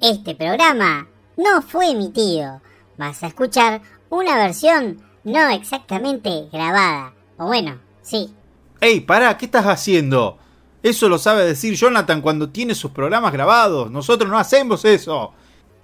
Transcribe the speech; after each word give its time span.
Este 0.00 0.34
programa 0.34 1.08
no 1.36 1.60
fue 1.60 1.90
emitido. 1.90 2.62
Vas 2.96 3.22
a 3.22 3.26
escuchar 3.26 3.82
una 4.08 4.34
versión 4.36 5.02
no 5.24 5.50
exactamente 5.50 6.48
grabada. 6.50 7.12
O 7.36 7.46
bueno, 7.46 7.78
sí. 8.00 8.34
¡Ey, 8.80 9.00
pará! 9.00 9.36
¿Qué 9.36 9.44
estás 9.44 9.66
haciendo? 9.66 10.38
Eso 10.82 11.10
lo 11.10 11.18
sabe 11.18 11.44
decir 11.44 11.74
Jonathan 11.74 12.22
cuando 12.22 12.48
tiene 12.48 12.74
sus 12.74 12.92
programas 12.92 13.30
grabados. 13.34 13.90
Nosotros 13.90 14.30
no 14.30 14.38
hacemos 14.38 14.86
eso. 14.86 15.34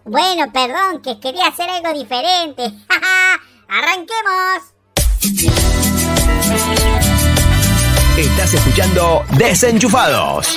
Bueno, 0.07 0.51
perdón, 0.51 1.03
que 1.03 1.21
quería 1.21 1.49
hacer 1.49 1.69
algo 1.69 1.93
diferente. 1.93 2.63
¡Arranquemos! 3.69 4.73
Estás 8.17 8.55
escuchando 8.55 9.25
Desenchufados. 9.37 10.57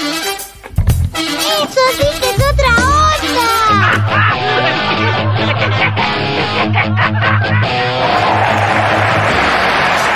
¡Eso 1.14 1.82
sí 1.98 2.22
que 2.22 2.30
es 2.30 2.54
otra 2.54 2.76
onda! 2.76 2.99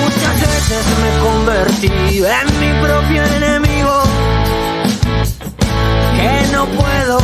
Muchas 0.02 0.36
veces 0.42 0.84
me 1.02 1.12
convertí 1.24 1.88
en 2.18 2.48
mi 2.60 2.72
propio 2.82 3.24
enemigo. 3.24 3.94
Que 6.16 6.32
no 6.52 6.66
puedo, 6.66 7.20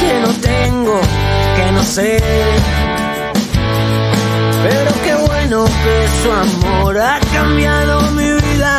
que 0.00 0.20
no 0.20 0.28
tengo, 0.40 1.00
que 1.56 1.72
no 1.72 1.82
sé. 1.82 2.22
Pero 4.64 4.90
qué 5.04 5.14
bueno 5.14 5.64
que 5.66 6.08
su 6.22 6.32
amor 6.32 6.98
ha 6.98 7.20
cambiado 7.34 8.00
mi 8.12 8.32
vida. 8.32 8.78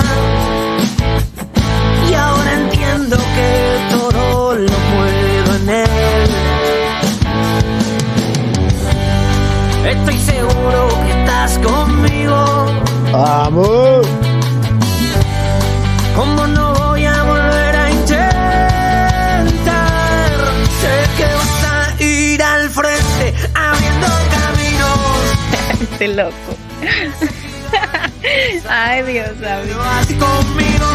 Y 2.10 2.14
ahora 2.16 2.54
entiendo 2.54 3.18
que 3.18 3.78
todo 3.92 4.56
lo 4.56 4.76
puedo 4.92 5.56
en 5.58 5.70
él. 5.70 6.30
Estoy 9.86 10.18
seguro 10.18 10.90
que 11.06 11.12
estás 11.20 11.60
conmigo. 11.60 12.66
Amor. 13.14 14.02
¿Cómo 16.16 16.48
no 16.48 16.75
Este 26.06 26.22
loco. 26.22 26.52
Ay, 28.70 29.02
Dios 29.04 29.36
mío. 29.38 29.78
Vas 29.80 30.06
conmigo. 30.06 30.86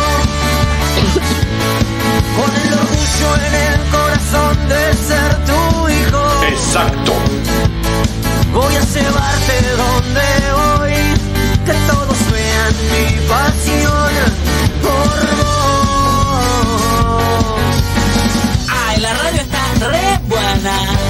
Con 2.36 2.50
el 2.62 2.72
orgullo 2.74 3.28
en 3.46 3.54
el 3.54 3.80
corazón 3.90 4.56
de 4.68 4.82
ser 4.94 5.30
tu 5.46 5.88
hijo. 5.88 6.22
Exacto. 6.48 7.12
Voy 8.52 8.74
a 8.76 8.84
llevarte 8.84 9.54
donde 9.82 10.28
voy. 10.60 10.98
Que 11.66 11.74
todos 11.90 12.18
vean 12.30 12.74
mi 12.92 13.06
pasión 13.26 14.14
por 14.80 15.18
vos. 15.40 16.04
Ay, 18.68 18.96
la 19.00 19.12
radio 19.14 19.40
está 19.40 19.62
re 19.88 20.06
buena. 20.28 21.09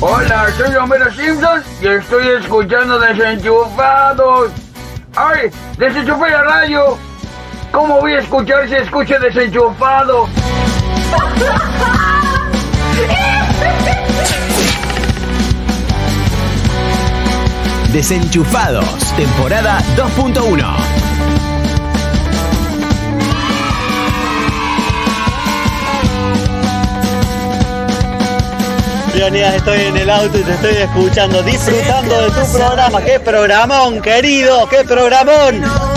Hola, 0.00 0.48
soy 0.58 0.76
Homero 0.76 1.10
Simpson 1.10 1.62
y 1.80 1.86
estoy 1.86 2.28
escuchando 2.28 2.98
Desenchufados. 2.98 4.50
¡Ay! 5.16 5.50
¡Desenchufé 5.78 6.30
la 6.30 6.42
radio! 6.42 6.98
¿Cómo 7.72 8.00
voy 8.00 8.12
a 8.12 8.18
escuchar 8.18 8.68
si 8.68 8.74
escucho 8.74 9.18
desenchufado? 9.18 10.28
Desenchufados, 17.92 19.14
temporada 19.16 19.78
2.1. 19.96 20.95
Leonidas, 29.16 29.54
estoy 29.54 29.80
en 29.80 29.96
el 29.96 30.10
auto 30.10 30.38
y 30.38 30.42
te 30.42 30.52
estoy 30.52 30.76
escuchando, 30.76 31.42
disfrutando 31.42 32.20
de 32.20 32.30
tu 32.30 32.52
programa. 32.52 33.02
¡Qué 33.02 33.18
programón, 33.18 34.02
querido! 34.02 34.68
¡Qué 34.68 34.84
programón! 34.84 35.95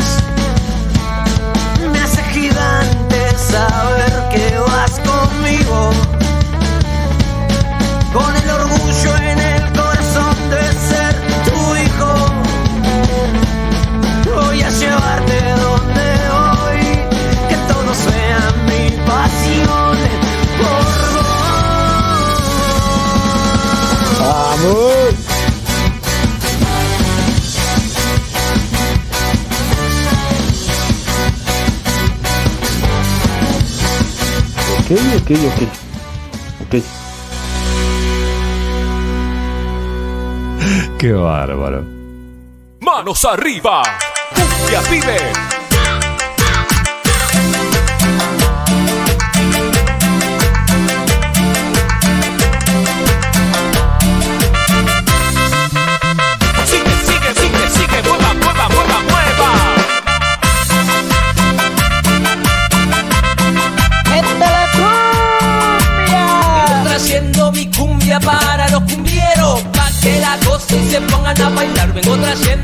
Ok, 34.91 34.97
ok, 35.17 35.31
ok. 35.31 35.61
Ok. 36.65 36.83
Qué 40.97 41.11
bárbaro. 41.13 41.85
Manos 42.81 43.23
arriba. 43.25 43.83
Cumbia 44.33 44.81
pibe. 44.89 45.58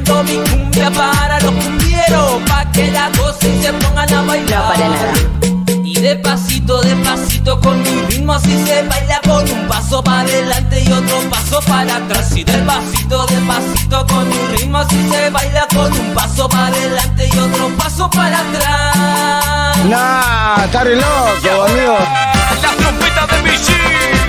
Trayendo 0.05 0.23
mi 0.23 0.49
cumbia 0.49 0.91
para 0.91 1.39
los 1.39 1.51
cumbieros, 1.51 2.41
pa' 2.47 2.71
que 2.71 2.91
la 2.91 3.09
gocen 3.17 3.59
y 3.59 3.63
se 3.63 3.73
pongan 3.73 4.13
a 4.13 4.21
bailar. 4.21 4.63
No, 4.63 4.73
para 4.73 4.89
nada. 4.89 5.13
Y 5.83 5.99
de 5.99 6.15
pasito, 6.17 6.81
de 6.81 6.95
pasito 6.97 7.59
con 7.59 7.81
mi 7.81 8.01
ritmo 8.09 8.33
así 8.33 8.51
se 8.65 8.83
baila 8.83 9.21
con 9.23 9.49
un 9.49 9.67
paso 9.67 10.03
para 10.03 10.21
adelante 10.21 10.83
y 10.83 10.91
otro 10.91 11.19
paso 11.29 11.59
para 11.67 11.95
atrás. 11.97 12.35
Y 12.35 12.43
de 12.43 12.57
pasito, 12.59 13.25
de 13.27 13.37
pasito 13.37 14.05
con 14.07 14.27
mi 14.27 14.57
ritmo 14.57 14.79
así 14.79 15.09
se 15.09 15.29
baila 15.29 15.67
con 15.73 15.91
un 15.91 16.13
paso 16.13 16.49
para 16.49 16.67
adelante 16.67 17.29
y 17.33 17.39
otro 17.39 17.69
paso 17.77 18.09
para 18.09 18.39
atrás. 18.39 19.85
Nah, 19.85 20.65
está 20.65 20.83
re 20.83 20.95
loco, 20.95 21.63
amigo. 21.63 21.97
Las 22.61 22.75
trompetas 22.77 23.27
de 23.29 23.51
Michi. 23.51 24.24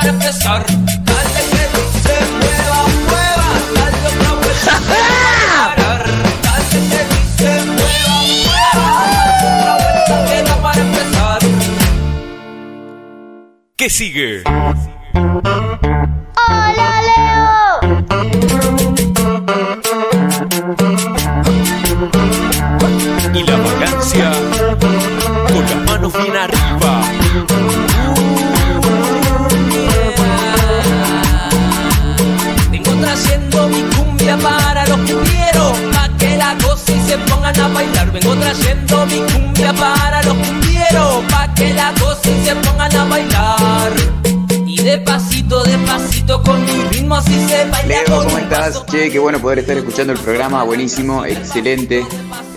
Para 0.00 0.12
empezar. 0.12 0.64
Dale 1.04 1.40
que 1.50 1.64
dice 1.76 2.14
mueva, 2.40 2.80
mueva, 3.08 3.48
dale 3.74 3.98
otra 4.08 4.32
vuelta 4.34 4.74
parar. 4.88 6.04
Dale 6.42 6.64
que 6.70 7.00
dice 7.12 7.50
mueva, 7.66 8.16
mueva, 8.46 8.88
dale 9.20 9.56
otra 9.58 9.72
vuelta 9.76 10.14
queda 10.26 10.54
para 10.62 10.80
empezar. 10.80 11.38
¿Qué 13.76 13.90
sigue? 13.90 14.42
Para 34.42 34.86
los 34.86 34.98
cumbieros, 34.98 35.78
pa' 35.92 36.08
que 36.18 36.36
la 36.36 36.56
y 36.86 37.08
se 37.08 37.18
pongan 37.18 37.58
a 37.58 37.68
bailar. 37.68 38.10
Vengo 38.12 38.34
trayendo 38.36 39.06
mi 39.06 39.20
cumbia 39.20 39.72
para 39.74 40.22
los 40.22 40.34
cumbieros, 40.34 41.24
pa' 41.30 41.52
que 41.54 41.72
la 41.74 41.92
y 42.24 42.46
se 42.46 42.54
pongan 42.56 42.94
a 42.96 43.04
bailar. 43.04 43.92
Y 44.66 44.82
de 44.82 44.98
pasito, 45.50 45.62
de 45.64 45.78
pasito 45.86 46.42
con 46.42 46.64
mi 46.64 46.72
ritmo 46.90 47.16
así 47.16 47.34
se 47.48 47.64
baila 47.70 48.02
Leo, 48.06 48.24
¿cómo 48.24 48.38
estás? 48.38 48.86
Che, 48.86 49.10
qué 49.10 49.18
bueno 49.18 49.40
poder 49.40 49.60
estar 49.60 49.76
escuchando 49.76 50.12
el 50.12 50.18
programa, 50.18 50.62
buenísimo, 50.62 51.24
excelente. 51.24 52.06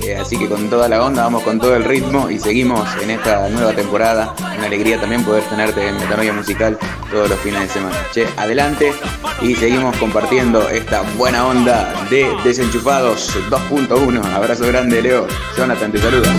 Eh, 0.01 0.15
así 0.15 0.37
que 0.37 0.47
con 0.47 0.69
toda 0.69 0.87
la 0.87 1.03
onda, 1.03 1.23
vamos 1.23 1.43
con 1.43 1.59
todo 1.59 1.75
el 1.75 1.83
ritmo 1.83 2.29
y 2.29 2.39
seguimos 2.39 2.87
en 3.01 3.11
esta 3.11 3.49
nueva 3.49 3.73
temporada. 3.73 4.33
Una 4.57 4.67
alegría 4.67 4.99
también 4.99 5.23
poder 5.23 5.43
tenerte 5.43 5.87
en 5.87 5.97
Metanoia 5.97 6.33
Musical 6.33 6.77
todos 7.09 7.29
los 7.29 7.39
fines 7.39 7.61
de 7.61 7.67
semana. 7.69 7.95
Che, 8.13 8.27
adelante 8.37 8.93
y 9.41 9.55
seguimos 9.55 9.95
compartiendo 9.97 10.69
esta 10.69 11.01
buena 11.17 11.47
onda 11.47 11.93
de 12.09 12.29
Desenchufados 12.43 13.35
2.1. 13.49 14.23
Abrazo 14.33 14.67
grande, 14.67 15.01
Leo. 15.01 15.27
Jonathan 15.57 15.91
te 15.91 15.99
saluda. 15.99 16.29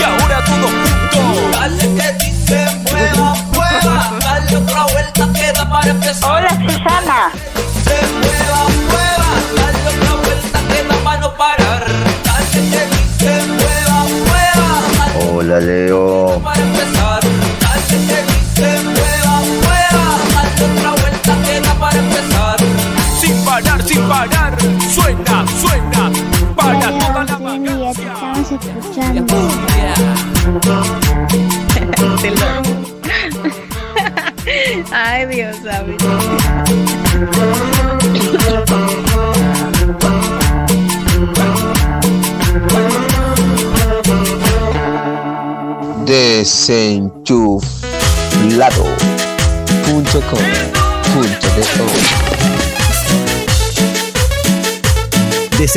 Y 0.00 0.02
ahora 0.02 0.44
todos 0.44 0.70
juntos. 0.70 1.52
Dale 1.52 1.78
que 1.78 2.24
dice 2.24 2.83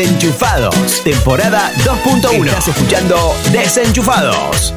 Desenchufados, 0.07 1.03
temporada 1.03 1.69
2.1. 1.83 2.45
Estás 2.47 2.69
escuchando 2.69 3.35
Desenchufados. 3.51 4.73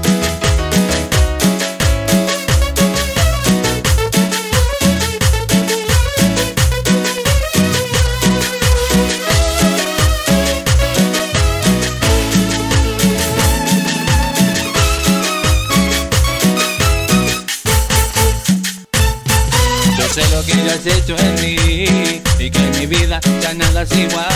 Yo 19.96 20.08
sé 20.12 20.28
lo 20.34 20.44
que 20.44 20.52
ya 20.56 20.74
has 20.74 20.86
hecho 20.86 21.16
en 21.16 21.34
mí 21.36 22.20
y 22.40 22.50
que 22.50 22.58
en 22.58 22.78
mi 22.80 22.86
vida 22.86 23.20
ya 23.40 23.54
nada 23.54 23.82
es 23.82 23.92
igual. 23.92 24.29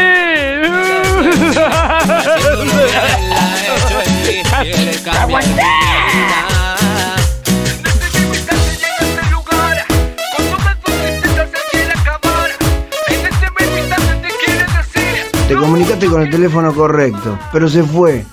Te 15.48 15.56
comunicaste 15.56 16.08
con 16.08 16.22
el 16.22 16.30
teléfono 16.30 16.74
correcto, 16.74 17.38
pero 17.52 17.68
se 17.68 17.84
fue. 17.84 18.26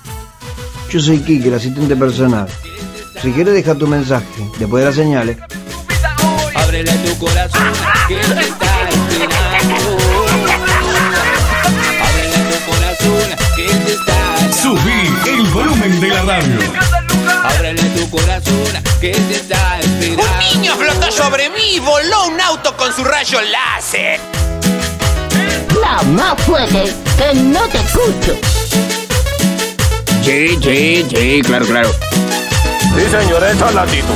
Yo 0.89 0.99
soy 0.99 1.19
Kike, 1.19 1.49
el 1.49 1.55
asistente 1.55 1.95
personal. 1.95 2.47
Si 3.21 3.31
quieres 3.31 3.53
deja 3.53 3.75
tu 3.75 3.87
mensaje, 3.87 4.25
después 4.57 4.81
de 4.81 4.85
las 4.87 4.95
señales. 4.95 5.37
Ábrele 6.55 6.91
tu 6.93 7.17
corazón 7.17 7.73
Subí 14.61 15.09
el 15.25 15.43
volumen 15.53 16.01
de 16.01 16.07
la 16.09 16.21
radio. 16.23 16.59
Ábrele 17.43 17.81
tu 17.81 18.09
corazón 18.09 18.83
que 18.99 19.11
te 19.11 19.35
está 19.35 19.79
esperando. 19.79 20.23
Un 20.23 20.39
niño 20.39 20.75
flotó 20.75 21.11
sobre 21.11 21.49
mí 21.49 21.75
y 21.75 21.79
voló 21.79 22.27
un 22.27 22.41
auto 22.41 22.75
con 22.75 22.93
su 22.93 23.05
rayo 23.05 23.39
láser. 23.41 24.19
No 25.73 26.03
más 26.11 26.41
fuerte, 26.43 26.93
que 27.17 27.33
no 27.35 27.61
te 27.69 27.77
escucho. 27.77 28.37
Sí, 30.23 30.57
sí, 30.61 31.05
sí, 31.09 31.41
claro, 31.41 31.65
claro. 31.65 31.91
Sí, 32.95 33.01
señor, 33.09 33.43
esa 33.43 33.69
es 33.69 33.75
la 33.75 33.81
actitud. 33.83 34.13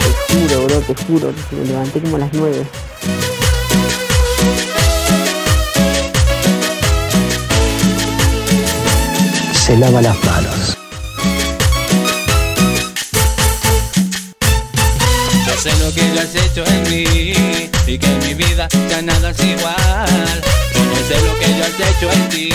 Te 0.00 0.34
juro, 0.34 0.64
bro, 0.64 0.80
te 0.80 1.04
juro, 1.04 1.32
me 1.52 1.64
levanté 1.64 2.00
como 2.00 2.16
a 2.16 2.18
las 2.18 2.32
nueve. 2.32 2.66
Se 9.68 9.76
lava 9.76 10.00
las 10.00 10.16
manos. 10.24 10.78
Yo 15.46 15.60
sé 15.60 15.76
lo 15.76 15.92
que 15.92 16.14
ya 16.14 16.22
has 16.22 16.34
hecho 16.34 16.64
en 16.64 16.82
mí 16.84 17.68
y 17.86 17.98
que 17.98 18.06
en 18.06 18.18
mi 18.20 18.32
vida 18.32 18.66
ya 18.88 19.02
nada 19.02 19.28
es 19.28 19.40
igual. 19.44 20.40
Yo 20.72 20.84
no 20.84 20.96
sé 21.06 21.20
lo 21.20 21.38
que 21.38 21.58
ya 21.58 21.66
has 21.66 21.96
hecho 21.96 22.10
en 22.10 22.28
ti, 22.30 22.48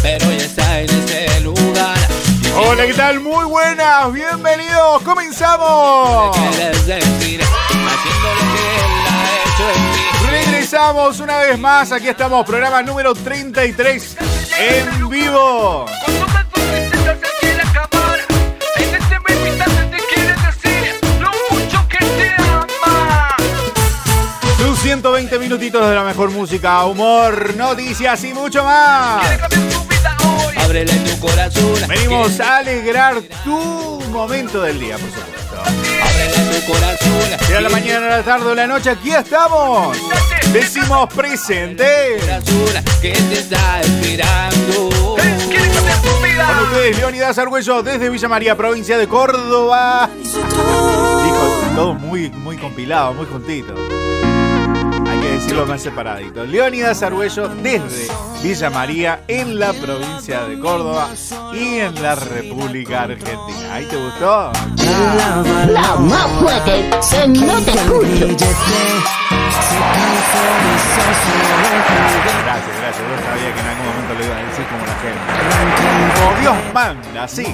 pero 0.00 0.30
ya 0.30 0.44
está 0.46 0.80
en 0.80 0.88
ese 0.88 1.40
lugar. 1.40 1.98
Hola, 2.56 2.86
¿qué 2.86 2.94
tal? 2.94 3.20
Muy 3.20 3.44
buenas, 3.44 4.10
bienvenidos, 4.10 5.02
comenzamos. 5.02 6.34
Quieres 6.38 6.86
decir, 6.86 7.42
haciendo 7.42 8.34
lo 8.34 8.40
que 8.54 8.64
él 8.80 9.04
ha 9.10 9.26
hecho 9.44 9.66
en 9.76 9.90
mí. 9.92 10.54
avisamos 10.56 11.20
una 11.20 11.36
vez 11.36 11.58
más, 11.58 11.92
aquí 11.92 12.08
estamos, 12.08 12.46
programa 12.46 12.82
número 12.82 13.12
33 13.12 14.39
en 14.58 15.08
vivo. 15.08 15.86
Tus 24.58 24.78
120 24.80 25.38
minutitos 25.38 25.88
de 25.88 25.94
la 25.94 26.04
mejor 26.04 26.30
música, 26.30 26.84
humor, 26.84 27.54
noticias 27.56 28.22
y 28.24 28.34
mucho 28.34 28.64
más. 28.64 29.24
Ábrele 30.56 30.92
tu 30.92 31.18
corazón. 31.18 31.88
Venimos 31.88 32.38
a 32.40 32.58
alegrar 32.58 33.20
tu 33.44 34.00
momento 34.10 34.62
del 34.62 34.78
día, 34.78 34.96
por 34.98 35.10
supuesto. 35.10 35.62
Ábrele 36.02 36.60
tu 36.60 36.72
corazón. 36.72 37.46
Sea 37.46 37.60
la 37.60 37.68
mañana, 37.70 38.08
la 38.08 38.22
tarde 38.22 38.46
o 38.46 38.54
la 38.54 38.66
noche, 38.66 38.90
aquí 38.90 39.10
estamos. 39.10 39.96
Decimos 40.52 41.08
presente. 41.14 42.18
Que. 43.00 43.12
Con 46.40 46.64
ustedes, 46.64 46.96
Leonidas 46.96 47.38
Argüello, 47.38 47.82
desde 47.82 48.10
Villa 48.10 48.28
María, 48.28 48.56
provincia 48.56 48.98
de 48.98 49.06
Córdoba. 49.06 50.10
Dijo 50.24 51.74
todo 51.76 51.94
muy, 51.94 52.30
muy 52.30 52.56
compilado, 52.56 53.14
muy 53.14 53.26
juntito. 53.26 53.74
Hay 55.08 55.20
que 55.20 55.30
decirlo 55.32 55.66
más 55.66 55.82
separadito. 55.82 56.44
Leonidas 56.44 57.02
Argüello, 57.02 57.48
desde 57.48 58.08
Villa 58.42 58.70
María, 58.70 59.20
en 59.28 59.58
la 59.58 59.72
provincia 59.72 60.44
de 60.44 60.58
Córdoba 60.58 61.10
y 61.52 61.78
en 61.78 62.02
la 62.02 62.16
República 62.16 63.02
Argentina. 63.02 63.72
¿Ahí 63.74 63.86
te 63.86 63.96
gustó? 63.96 64.50
La 64.76 65.96
más 65.96 66.26
fuerte, 66.40 66.90
que 67.10 67.28
no 67.28 67.60
te 67.60 67.70
escucho. 67.70 68.46
Gracias, 72.44 72.76
gracias. 72.80 73.04
Yo 73.08 73.16
sabía 73.24 73.54
que 73.54 73.60
en 73.60 73.66
algún 73.66 73.86
momento 73.86 74.14
lo 74.14 74.24
iba 74.24 74.36
a 74.36 74.42
decir 74.42 74.66
como 74.66 74.86
la 74.86 74.94
gente. 75.00 75.20
Dios 76.40 76.56
manda, 76.72 77.28
sí. 77.28 77.46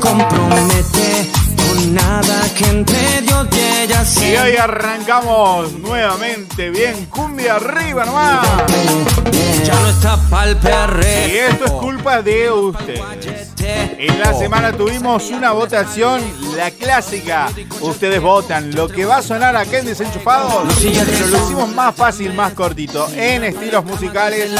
Compromete 0.00 1.30
con 1.56 1.94
nada 1.94 2.42
que 2.56 2.64
entre 2.64 3.20
Dios 3.22 3.46
y 3.52 3.60
ella 3.82 4.04
Y 4.22 4.36
hoy 4.36 4.56
arrancamos 4.56 5.72
nuevamente 5.72 6.70
bien. 6.70 7.06
Cumbia 7.06 7.56
arriba 7.56 8.04
nomás. 8.04 8.46
Ya 9.64 9.74
no 9.74 9.88
está 9.88 10.16
pa'l. 10.30 10.56
Y 11.30 11.36
esto 11.36 11.64
es 11.64 11.72
culpa 11.72 12.22
de 12.22 12.50
ustedes. 12.50 13.45
En 13.66 14.20
la 14.20 14.32
semana 14.32 14.72
tuvimos 14.72 15.30
una 15.30 15.50
votación, 15.52 16.22
la 16.56 16.70
clásica. 16.70 17.48
Ustedes 17.80 18.20
votan 18.20 18.74
lo 18.74 18.88
que 18.88 19.04
va 19.04 19.16
a 19.16 19.22
sonar 19.22 19.56
acá 19.56 19.78
en 19.78 19.86
Desenchufados, 19.86 20.72
pero 20.80 21.26
lo 21.26 21.44
hicimos 21.44 21.68
más 21.74 21.94
fácil, 21.94 22.32
más 22.32 22.52
cortito. 22.52 23.08
En 23.16 23.42
estilos 23.42 23.84
musicales, 23.84 24.50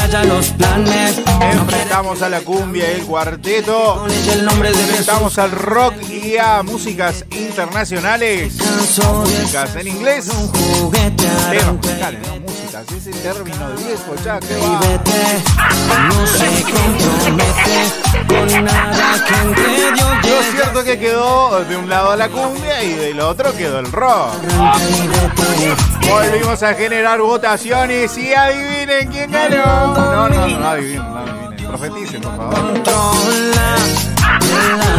enfrentamos 1.41 2.21
a 2.21 2.29
la 2.29 2.41
cumbia 2.41 2.91
y 2.91 2.95
el 2.99 3.05
cuarteto, 3.05 4.05
enfrentamos 4.07 5.37
al 5.37 5.51
rock 5.51 5.93
y 6.09 6.37
a 6.37 6.61
músicas 6.63 7.23
internacionales, 7.31 8.55
músicas 8.57 9.75
en 9.75 9.87
inglés, 9.87 10.29
temas 11.51 11.73
musicales, 11.75 12.19
no 12.27 12.56
músicas, 12.77 12.91
ese 12.91 13.11
término 13.21 13.69
de 13.69 13.83
viejo 13.83 14.15
ya, 14.23 14.39
que 14.39 14.55
va. 14.57 14.79
No 16.09 16.27
se 16.27 16.63
compromete 16.63 17.87
con 18.27 18.65
nada 18.65 19.25
que 19.25 19.35
entre 19.35 19.91
Dios 19.93 20.09
Lo 20.23 20.51
cierto 20.51 20.83
que 20.83 20.99
quedó 20.99 21.63
de 21.63 21.77
un 21.77 21.89
lado 21.89 22.15
la 22.15 22.29
cumbia 22.29 22.83
y 22.83 22.93
del 22.93 23.19
otro 23.19 23.55
quedó 23.55 23.79
el 23.79 23.91
rock. 23.91 24.33
Volvimos 26.09 26.63
a 26.63 26.73
generar 26.73 27.21
votaciones 27.21 28.17
y 28.17 28.33
adivinen 28.33 29.09
quién 29.09 29.31
ganó. 29.31 29.93
No, 29.93 29.95
no, 29.95 30.29
no, 30.29 30.47
no 30.59 30.67
adivinen, 30.67 31.13
no 31.13 31.17
adivinen. 31.17 31.46
Profeticen, 31.67 32.21
por 32.21 32.35
favor. 32.37 32.83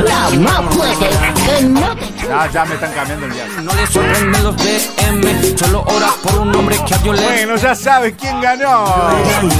La 0.04 0.30
más 0.38 0.75
fuerte, 0.75 1.08
que 1.44 1.62
no 1.66 1.96
te 1.96 2.28
Ya, 2.28 2.50
ya 2.52 2.64
me 2.66 2.75
están 2.75 2.92
cambiando 2.92 3.26
el 3.26 3.32
día. 3.32 3.46
No 3.62 3.72
le 3.75 3.87
sorprenden 3.87 4.44
los 4.44 4.56
BM, 4.56 5.58
solo 5.58 5.82
ora 5.87 6.08
por 6.22 6.34
un 6.40 6.54
hombre 6.54 6.76
que 6.87 6.94
a 6.94 6.98
Dios 6.98 7.18
le 7.18 7.25
Bueno, 7.26 7.56
ya 7.56 7.75
sabes 7.75 8.14
quién 8.20 8.40
ganó. 8.40 8.84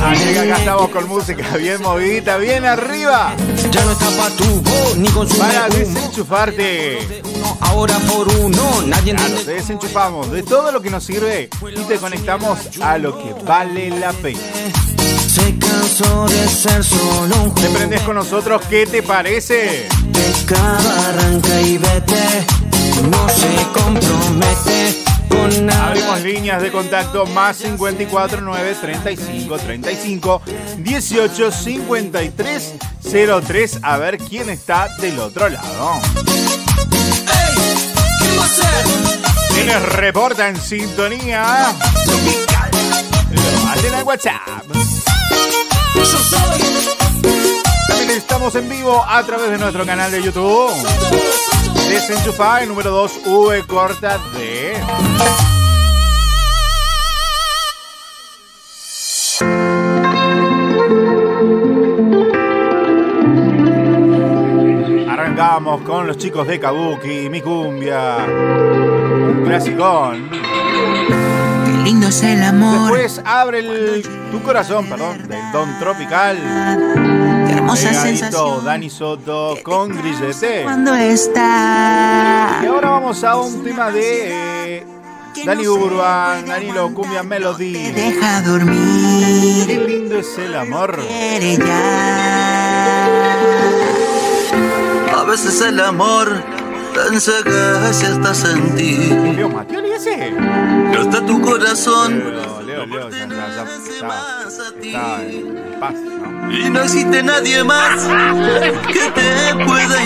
Así 0.05 0.25
que 0.33 0.39
acá 0.41 0.59
estamos 0.59 0.89
con 0.91 1.09
música 1.09 1.57
bien 1.57 1.83
movidita, 1.83 2.37
bien 2.37 2.65
arriba. 2.65 3.33
Ya 3.71 3.85
no 3.85 3.93
está 3.93 4.07
pa' 4.11 4.31
tu 4.37 4.45
voz, 4.63 4.97
ni 4.97 5.09
con 5.09 5.29
su 5.29 5.39
Para 5.39 5.69
desenchufarte. 5.69 7.23
Ahora 7.61 7.99
por 8.01 8.29
uno, 8.29 8.83
nadie 8.87 9.13
Claro, 9.15 9.27
entiende. 9.29 9.45
te 9.45 9.53
desenchufamos 9.55 10.31
de 10.31 10.43
todo 10.43 10.71
lo 10.73 10.81
que 10.81 10.91
nos 10.91 11.03
sirve 11.05 11.49
y 11.75 11.81
te 11.85 11.97
conectamos 11.99 12.59
a 12.83 12.99
lo 12.99 13.17
que 13.19 13.35
vale 13.45 13.91
la 13.91 14.13
pena. 14.13 14.39
Se 15.89 16.05
cansó 16.05 16.27
de 16.27 16.49
ser 16.49 16.85
solo 16.85 17.45
un 17.45 17.55
¿Te 17.55 17.69
prendes 17.71 18.03
con 18.03 18.15
nosotros? 18.15 18.61
¿Qué 18.69 18.87
te 18.87 19.03
parece? 19.03 19.89
Arranca 20.51 21.61
y 21.63 21.79
vete. 21.79 22.47
No 23.11 23.29
se 23.29 23.49
compromete 23.73 25.05
con 25.29 25.67
nada. 25.67 25.89
Abrimos 25.89 26.21
líneas 26.21 26.61
de 26.61 26.71
contacto 26.71 27.25
más 27.27 27.57
54 27.57 28.41
9 28.43 28.77
35 28.81 29.59
35 29.59 30.43
18 30.79 31.53
53 31.53 32.75
03 33.47 33.79
a 33.83 33.97
ver 33.97 34.19
quién 34.19 34.51
está 34.51 34.89
del 35.01 35.19
otro 35.19 35.49
lado. 35.49 36.01
Quienes 39.55 39.83
reportan 39.95 40.61
sintonía 40.61 41.73
lo 43.31 43.71
hacen 43.71 43.95
al 43.95 44.05
WhatsApp. 44.05 44.79
También 47.89 48.11
estamos 48.11 48.55
en 48.55 48.69
vivo 48.69 49.05
a 49.05 49.23
través 49.25 49.51
de 49.51 49.59
nuestro 49.59 49.85
canal 49.85 50.11
de 50.13 50.23
YouTube. 50.23 50.73
Desenchufá 51.89 52.63
el 52.63 52.69
número 52.69 52.91
2 52.91 53.13
V 53.27 53.65
corta 53.67 54.19
D. 54.35 54.77
Arrancamos 65.09 65.81
con 65.83 66.07
los 66.07 66.17
chicos 66.17 66.47
de 66.47 66.61
Kabuki, 66.61 67.29
mi 67.29 67.41
cumbia, 67.41 68.19
un 68.19 69.43
clasicón. 69.45 70.31
Lindo 71.89 72.09
es 72.09 72.23
el 72.23 72.43
amor. 72.43 72.93
Después 72.93 73.23
abre 73.25 73.61
el, 73.61 74.03
tu 74.31 74.43
corazón, 74.43 74.85
perdón, 74.91 75.27
del 75.27 75.41
Don 75.55 75.79
Tropical. 75.79 76.37
Qué 77.47 77.53
hermosa 77.55 77.89
Pegadito, 77.89 78.19
sensación. 78.19 78.65
Dani 78.67 78.91
Soto 78.91 79.57
con 79.63 79.97
Grillete. 79.97 80.65
Cuando 80.65 80.95
está. 80.95 82.61
Y 82.63 82.67
ahora 82.67 82.91
vamos 82.91 83.25
a 83.25 83.37
un 83.37 83.65
tema 83.65 83.91
de 83.91 84.81
eh, 84.81 84.87
Dani 85.47 85.67
Urban, 85.67 86.45
Danilo 86.45 86.93
Cumbia 86.93 87.23
Melody. 87.23 87.91
Deja 87.93 88.43
dormir. 88.43 89.67
Qué 89.67 89.83
lindo 89.89 90.19
es 90.19 90.37
el 90.37 90.57
amor. 90.57 90.95
A 95.17 95.25
veces 95.25 95.59
el 95.63 95.81
amor 95.81 96.58
en 98.45 98.75
ti. 98.77 98.97
Leo 99.37 99.49
Matioli 99.49 99.93
ese. 99.93 100.31
No 100.31 101.03
está 101.03 101.25
tu 101.27 101.41
corazón 101.41 102.19
Leo, 102.19 102.63
Leo, 102.63 102.87
Leo, 102.87 103.11
ya, 103.11 103.27
ya, 103.27 103.39
ya, 103.39 103.65
ya, 103.65 103.65
está 103.65 105.23
en 105.23 105.81
paz, 105.81 105.95
¿no? 105.95 106.53
y 106.53 106.71
no 106.71 106.81
existe 106.83 107.23
nadie 107.23 107.63
más 107.63 108.05
que 108.93 109.11
te 109.11 109.65
pueda 109.65 109.98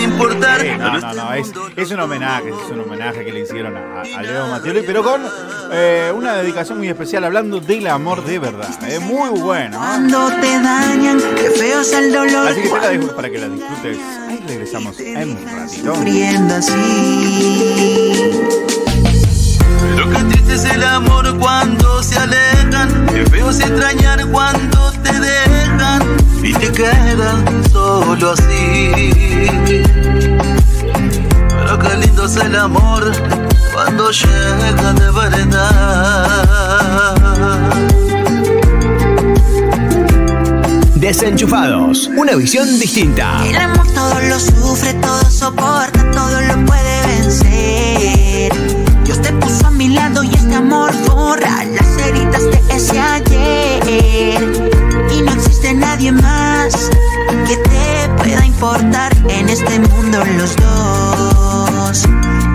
no, 1.13 1.33
es, 1.33 1.51
es 1.75 1.91
un 1.91 1.99
homenaje, 1.99 2.49
es 2.49 2.71
un 2.71 2.79
homenaje 2.81 3.25
que 3.25 3.31
le 3.31 3.41
hicieron 3.41 3.75
a, 3.77 4.01
a 4.01 4.21
Leo 4.21 4.47
Matioli, 4.47 4.83
pero 4.85 5.03
con 5.03 5.21
eh, 5.71 6.11
una 6.15 6.35
dedicación 6.35 6.77
muy 6.77 6.87
especial 6.87 7.23
hablando 7.23 7.59
del 7.59 7.87
amor 7.87 8.23
de 8.23 8.39
verdad. 8.39 8.69
Es 8.87 9.01
muy 9.01 9.29
bueno. 9.29 9.77
¿eh? 9.77 9.79
Cuando 9.79 10.27
te 10.39 10.59
dañan, 10.61 11.19
qué 11.35 11.49
feo 11.49 11.81
es 11.81 11.93
el 11.93 12.11
dolor. 12.11 12.47
Así 12.47 12.61
que 12.61 12.69
te 12.69 12.79
la 12.79 12.89
dejo 12.89 13.15
para 13.15 13.29
que 13.29 13.37
la 13.39 13.49
disfrutes. 13.49 13.97
Ahí 14.27 14.43
regresamos 14.47 14.99
en 14.99 15.31
un 15.31 15.45
ratito. 15.45 15.95
Sufriendo 15.95 16.55
así. 16.55 16.73
Pero 19.95 20.09
qué 20.09 20.23
triste 20.25 20.53
es 20.55 20.65
el 20.65 20.83
amor 20.83 21.37
cuando 21.39 22.03
se 22.03 22.17
alejan. 22.19 23.05
Qué 23.07 23.25
feo 23.25 23.49
es 23.49 23.59
extrañar 23.59 24.25
cuando 24.27 24.91
te 25.03 25.19
dejan 25.19 26.01
y 26.41 26.53
te 26.53 26.71
quedan 26.71 27.63
solo 27.71 28.31
así. 28.31 30.31
Pero 31.73 31.89
qué 31.89 31.97
lindo 32.05 32.25
es 32.25 32.35
el 32.35 32.55
amor 32.55 33.11
cuando 33.73 34.11
llega 34.11 34.93
de 34.93 35.09
verdad. 35.09 36.45
Desenchufados, 40.93 42.11
una 42.15 42.35
visión 42.35 42.79
distinta. 42.79 43.43
El 43.43 43.55
amor 43.55 43.87
todo 43.87 44.19
lo 44.19 44.39
sufre, 44.39 44.93
todo 44.95 45.23
soporta, 45.31 46.11
todo 46.11 46.41
lo 46.41 46.63
puede 46.65 47.07
vencer. 47.07 48.53
Dios 49.03 49.19
te 49.23 49.33
puso 49.33 49.65
a 49.65 49.71
mi 49.71 49.89
lado 49.89 50.23
y 50.23 50.31
este 50.31 50.53
amor 50.53 50.93
borra 51.07 51.65
las 51.65 51.97
heridas 51.97 52.43
de 52.43 52.61
ese 52.69 52.99
ayer. 52.99 54.69
Y 55.11 55.21
no 55.23 55.31
existe 55.31 55.73
nadie 55.73 56.11
más 56.11 56.91
que 57.47 57.57
te 57.57 58.09
pueda 58.17 58.45
importar 58.45 59.11
en 59.27 59.49
este 59.49 59.79
mundo 59.79 60.23
los 60.37 60.55
dos. 60.57 61.42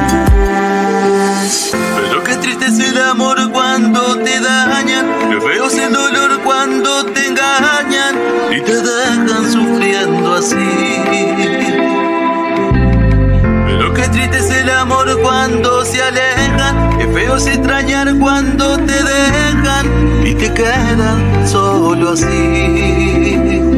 Pero 1.71 2.21
qué 2.23 2.35
triste 2.35 2.65
es 2.65 2.79
el 2.79 3.01
amor 3.01 3.37
cuando 3.53 4.17
te 4.17 4.41
dañan, 4.41 5.05
qué 5.29 5.39
feo 5.39 5.67
es 5.67 5.77
el 5.77 5.93
dolor 5.93 6.41
cuando 6.43 7.05
te 7.05 7.27
engañan 7.27 8.15
y 8.51 8.59
te 8.59 8.75
dejan 8.75 9.49
sufriendo 9.49 10.35
así. 10.35 10.55
Pero 13.67 13.93
qué 13.93 14.09
triste 14.09 14.39
es 14.39 14.49
el 14.49 14.69
amor 14.69 15.07
cuando 15.21 15.85
se 15.85 16.03
alejan, 16.03 16.97
qué 16.97 17.07
feo 17.07 17.37
es 17.37 17.47
extrañar 17.47 18.13
cuando 18.19 18.75
te 18.79 19.01
dejan 19.01 20.25
y 20.25 20.33
te 20.35 20.53
quedan 20.53 21.47
solo 21.47 22.11
así. 22.11 23.72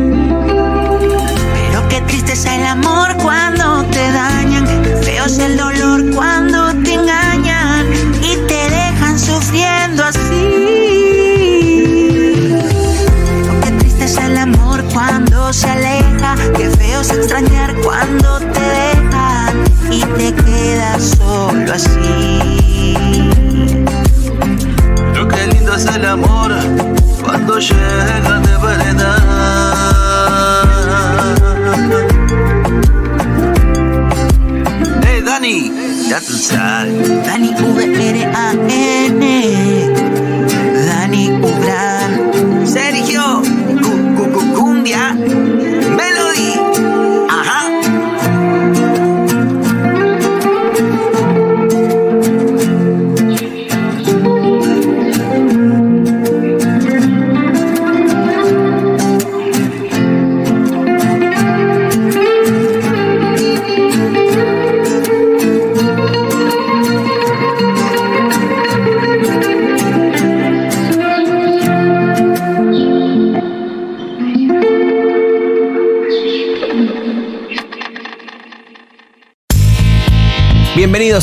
El 2.66 2.72
amor 2.72 3.16
cuando 3.22 3.84
te 3.92 4.12
dañan, 4.12 4.66
feo 5.04 5.26
es 5.26 5.38
el 5.38 5.56
dolor 5.56 6.04
cuando 6.16 6.74
te 6.84 6.94
engañan 6.96 7.86
y 8.24 8.36
te 8.48 8.70
dejan 8.70 9.20
sufriendo 9.20 10.04
así. 10.04 10.46
Qué 13.62 13.72
triste 13.78 14.06
es 14.06 14.18
el 14.18 14.38
amor 14.38 14.84
cuando 14.94 15.54
se 15.54 15.70
aleja, 15.70 16.36
qué 16.58 16.72
feo 16.72 17.02
es 17.02 17.12
extrañar 17.12 17.76
cuando 17.84 18.40
te 18.40 18.45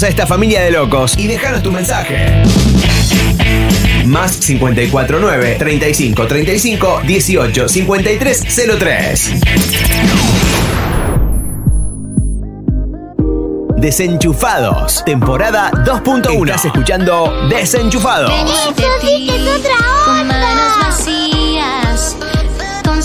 a 0.03 0.09
esta 0.09 0.27
familia 0.27 0.63
de 0.63 0.71
locos 0.71 1.17
y 1.17 1.27
déjanos 1.27 1.63
tu 1.63 1.71
mensaje. 1.71 2.43
Más 4.07 4.37
549 4.39 5.57
35 5.59 6.27
35 6.27 7.01
18 7.07 7.69
53 7.69 8.45
03. 8.79 9.31
Desenchufados, 13.77 15.05
temporada 15.05 15.71
2.1. 15.71 16.47
Estás 16.47 16.65
escuchando 16.65 17.49
Desenchufados. 17.49 18.33
Con 20.07 20.27
manos 20.27 20.79
vacías, 20.81 22.17
con 22.85 23.03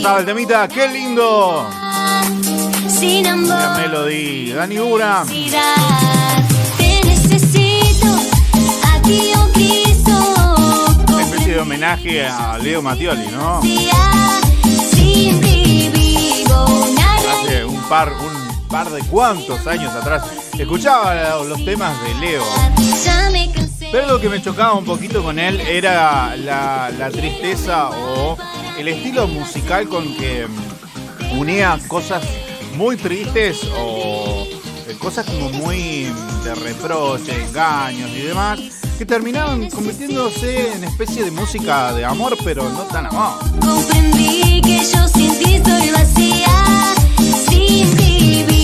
pasaba 0.00 0.20
el 0.20 0.26
temita. 0.26 0.66
¡Qué 0.68 0.88
lindo! 0.88 1.68
sin 2.88 3.48
La 3.48 3.74
melodía. 3.78 4.56
Dani 4.56 4.78
Ura. 4.78 5.24
Te 6.78 7.00
necesito, 7.04 8.06
a 8.82 9.02
ti 9.02 9.32
oh 9.36 9.48
Cristo. 9.52 10.44
Una 11.12 11.22
especie 11.22 11.54
de 11.54 11.60
homenaje 11.60 12.26
a 12.26 12.58
Leo 12.58 12.80
Mattioli, 12.82 13.26
¿no? 13.28 13.60
Sin 13.62 15.40
ti 15.40 15.90
vivo 15.92 16.64
una 16.64 17.16
Hace 17.16 17.64
un 17.64 17.80
par, 17.82 18.10
un 18.12 18.68
par 18.68 18.90
de 18.90 19.00
cuantos 19.02 19.66
años 19.66 19.94
atrás. 19.94 20.22
Escuchaba 20.58 21.42
los 21.44 21.62
temas 21.64 21.92
de 22.02 22.14
Leo. 22.14 22.44
Pero 23.92 24.06
lo 24.06 24.20
que 24.20 24.28
me 24.28 24.40
chocaba 24.40 24.74
un 24.74 24.84
poquito 24.84 25.22
con 25.22 25.38
él 25.38 25.60
era 25.60 26.36
la, 26.36 26.90
la 26.96 27.10
tristeza 27.10 27.90
o 27.90 28.36
el 28.80 28.88
estilo 28.88 29.28
musical 29.28 29.86
con 29.88 30.16
que 30.16 30.46
mm, 30.46 31.38
unía 31.38 31.78
cosas 31.86 32.22
muy 32.76 32.96
tristes 32.96 33.60
o 33.76 34.46
eh, 34.88 34.96
cosas 34.98 35.26
como 35.26 35.50
muy 35.50 36.10
de 36.44 36.54
reproche, 36.54 37.44
engaños 37.44 38.10
y 38.16 38.22
demás, 38.22 38.58
que 38.96 39.04
terminaban 39.04 39.68
convirtiéndose 39.68 40.72
en 40.72 40.84
especie 40.84 41.24
de 41.24 41.30
música 41.30 41.92
de 41.92 42.06
amor, 42.06 42.38
pero 42.42 42.66
no 42.70 42.84
tan 42.84 43.04
amor. 43.04 43.38
Comprendí 43.60 44.62
que 44.62 44.78
yo 44.78 45.08
sin 45.08 45.38
ti 45.38 45.60
soy 45.62 45.90
vacía, 45.90 46.94
sin 47.50 47.94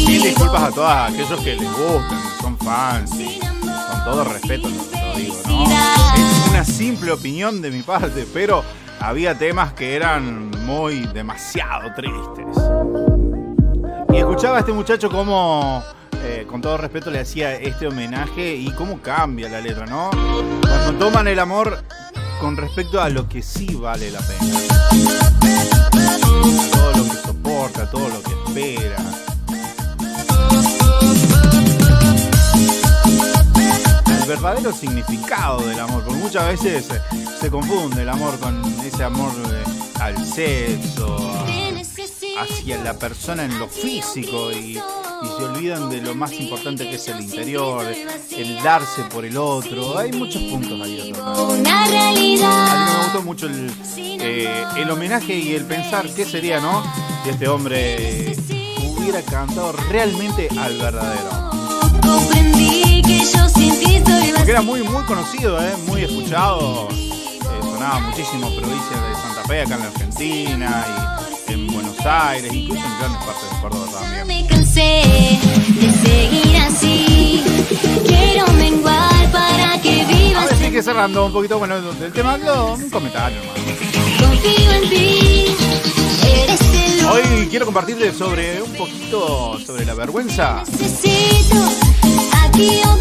Mil 0.06 0.22
disculpas 0.22 0.62
a 0.62 0.70
todos 0.70 0.92
aquellos 0.92 1.40
que 1.40 1.56
les 1.56 1.70
gustan, 1.72 2.22
que 2.22 2.42
son 2.42 2.58
fans, 2.58 3.10
y 3.20 3.38
con 3.38 4.04
todo 4.04 4.24
respeto 4.24 4.68
lo, 4.70 4.76
lo 4.76 5.18
digo, 5.18 5.36
¿no? 5.46 5.64
Es 5.64 6.50
una 6.50 6.64
simple 6.64 7.12
opinión 7.12 7.60
de 7.60 7.70
mi 7.70 7.82
parte, 7.82 8.26
pero 8.32 8.64
había 9.00 9.36
temas 9.36 9.72
que 9.72 9.94
eran 9.94 10.50
muy 10.64 11.06
demasiado 11.06 11.92
tristes. 11.94 12.56
Y 14.12 14.16
escuchaba 14.16 14.56
a 14.56 14.60
este 14.60 14.72
muchacho 14.72 15.10
como, 15.10 15.82
eh, 16.22 16.46
con 16.48 16.60
todo 16.60 16.76
respeto, 16.76 17.10
le 17.10 17.20
hacía 17.20 17.54
este 17.54 17.86
homenaje 17.86 18.54
y 18.54 18.70
cómo 18.70 19.00
cambia 19.00 19.48
la 19.48 19.60
letra, 19.60 19.86
¿no? 19.86 20.10
Cuando 20.62 20.94
toman 20.94 21.28
el 21.28 21.38
amor 21.38 21.78
con 22.40 22.56
respecto 22.56 23.00
a 23.00 23.08
lo 23.08 23.28
que 23.28 23.42
sí 23.42 23.74
vale 23.74 24.10
la 24.10 24.20
pena. 24.20 24.58
Todo 26.72 26.92
lo 26.92 27.04
que 27.04 27.16
soporta, 27.24 27.90
todo 27.90 28.08
lo 28.08 28.22
que 28.22 28.30
espera. 28.30 28.96
Verdadero 34.26 34.72
significado 34.72 35.60
del 35.60 35.78
amor, 35.80 36.02
porque 36.04 36.20
muchas 36.20 36.46
veces 36.46 36.86
se 37.40 37.50
confunde 37.50 38.02
el 38.02 38.08
amor 38.08 38.38
con 38.38 38.62
ese 38.84 39.04
amor 39.04 39.30
al 40.00 40.26
sexo, 40.26 41.16
a- 41.18 42.42
hacia 42.42 42.76
la 42.82 42.94
persona 42.98 43.44
en 43.44 43.58
lo 43.58 43.66
físico 43.68 44.52
y, 44.52 44.76
y 44.76 44.80
se 45.38 45.44
olvidan 45.44 45.88
de 45.88 46.02
lo 46.02 46.14
más 46.14 46.32
importante 46.32 46.88
que 46.88 46.96
es 46.96 47.08
el 47.08 47.20
interior, 47.22 47.84
el 48.36 48.62
darse 48.62 49.04
por 49.04 49.24
el 49.24 49.36
otro. 49.38 49.96
Hay 49.98 50.12
muchos 50.12 50.42
puntos 50.42 50.78
ahí 50.82 51.00
a 51.00 51.04
mí 52.14 52.32
me 52.92 53.04
gustó 53.04 53.22
mucho 53.22 53.46
el, 53.46 53.72
eh, 53.96 54.64
el 54.76 54.90
homenaje 54.90 55.34
y 55.34 55.54
el 55.54 55.64
pensar 55.64 56.08
qué 56.14 56.24
sería, 56.26 56.60
¿no? 56.60 56.82
Si 57.24 57.30
este 57.30 57.48
hombre 57.48 58.36
hubiera 58.98 59.22
cantado 59.22 59.72
realmente 59.90 60.48
al 60.58 60.76
verdadero. 60.76 61.50
Comprendí 62.02 62.82
que 64.46 64.52
era 64.52 64.62
muy, 64.62 64.80
muy 64.84 65.02
conocido, 65.02 65.60
¿eh? 65.60 65.74
muy 65.88 66.04
escuchado. 66.04 66.88
eh, 66.92 67.60
sonaba 67.62 67.98
muchísimo 67.98 68.48
provincia 68.54 68.96
de 68.96 69.14
Santa 69.16 69.42
Fe, 69.48 69.62
acá 69.62 69.74
en 69.74 69.80
la 69.80 69.86
Argentina 69.88 70.86
y 71.48 71.52
en 71.52 71.66
Buenos 71.66 71.98
Aires, 72.06 72.54
incluso 72.54 72.86
en 72.86 72.98
grandes 73.00 73.24
partes 73.24 73.50
de 73.50 73.60
Córdoba 73.60 73.86
también. 73.92 74.26
Me 74.28 74.46
cansé 74.46 75.02
de 75.80 75.90
seguir 75.90 76.56
así. 76.58 77.42
Quiero 78.06 78.46
menguar 78.52 79.32
para 79.32 79.82
que 79.82 80.04
vivas. 80.04 80.48
ver, 80.48 80.58
sí 80.58 80.70
que 80.70 80.80
cerrando 80.80 81.26
un 81.26 81.32
poquito, 81.32 81.58
bueno, 81.58 81.80
del 81.80 82.12
tema, 82.12 82.38
no, 82.38 82.74
un 82.74 82.88
comentario 82.88 83.38
nomás. 83.40 83.58
Confío 84.20 84.72
en 84.72 84.88
ti. 84.88 85.46
Hoy 87.10 87.48
quiero 87.50 87.64
compartirles 87.64 88.16
sobre 88.16 88.62
un 88.62 88.72
poquito 88.74 89.58
sobre 89.58 89.84
la 89.84 89.94
vergüenza. 89.94 90.62
necesito. 90.70 91.56
Aquí 92.44 92.80
o 92.84 92.96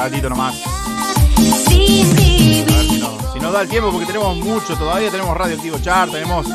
ratito 0.00 0.30
nomás. 0.30 0.54
sin 1.68 2.16
vivir. 2.16 2.66
Si 2.66 3.02
si 3.32 3.38
nos 3.40 3.52
da 3.52 3.62
el 3.62 3.68
tiempo, 3.68 3.90
porque 3.90 4.06
tenemos 4.06 4.34
mucho 4.36 4.74
todavía, 4.76 5.10
tenemos 5.10 5.36
Radio 5.36 5.56
Activo 5.56 5.78
Chart, 5.78 6.10
tenemos 6.10 6.46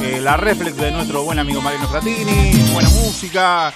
eh, 0.00 0.20
la 0.20 0.36
reflex 0.36 0.76
de 0.76 0.92
nuestro 0.92 1.24
buen 1.24 1.38
amigo 1.38 1.60
Mariano 1.60 1.88
Fratini, 1.88 2.52
buena 2.72 2.88
música, 2.90 3.72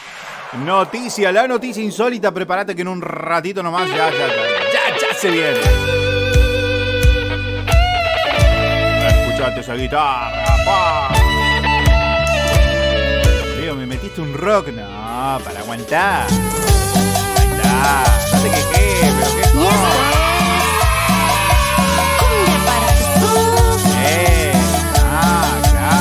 noticia, 0.65 1.33
la 1.33 1.49
noticia 1.49 1.83
insólita, 1.83 2.33
prepárate 2.33 2.77
que 2.77 2.83
en 2.83 2.89
un 2.89 3.03
ratito 3.03 3.63
nomás 3.63 3.89
ya, 3.91 4.11
ya, 4.11 4.29
ya, 4.29 4.37
ya, 4.73 4.99
ya 5.01 5.15
se 5.19 5.31
viene. 5.31 5.61
Escuchate 9.09 9.61
esa 9.61 9.75
guitarra, 9.75 10.57
pa. 10.65 11.09
Me 13.77 13.85
metiste 13.85 14.21
un 14.21 14.33
rock, 14.33 14.69
no, 14.69 15.39
para 15.45 15.61
aguantar. 15.61 16.27
Aguantar, 17.37 18.36
no 18.47 18.53
te 18.55 18.63
quejes, 18.79 19.13
pero 19.19 19.31
qué 19.37 19.45
cosa. 19.59 19.91
Eh, 24.05 24.53
ah, 25.03 25.59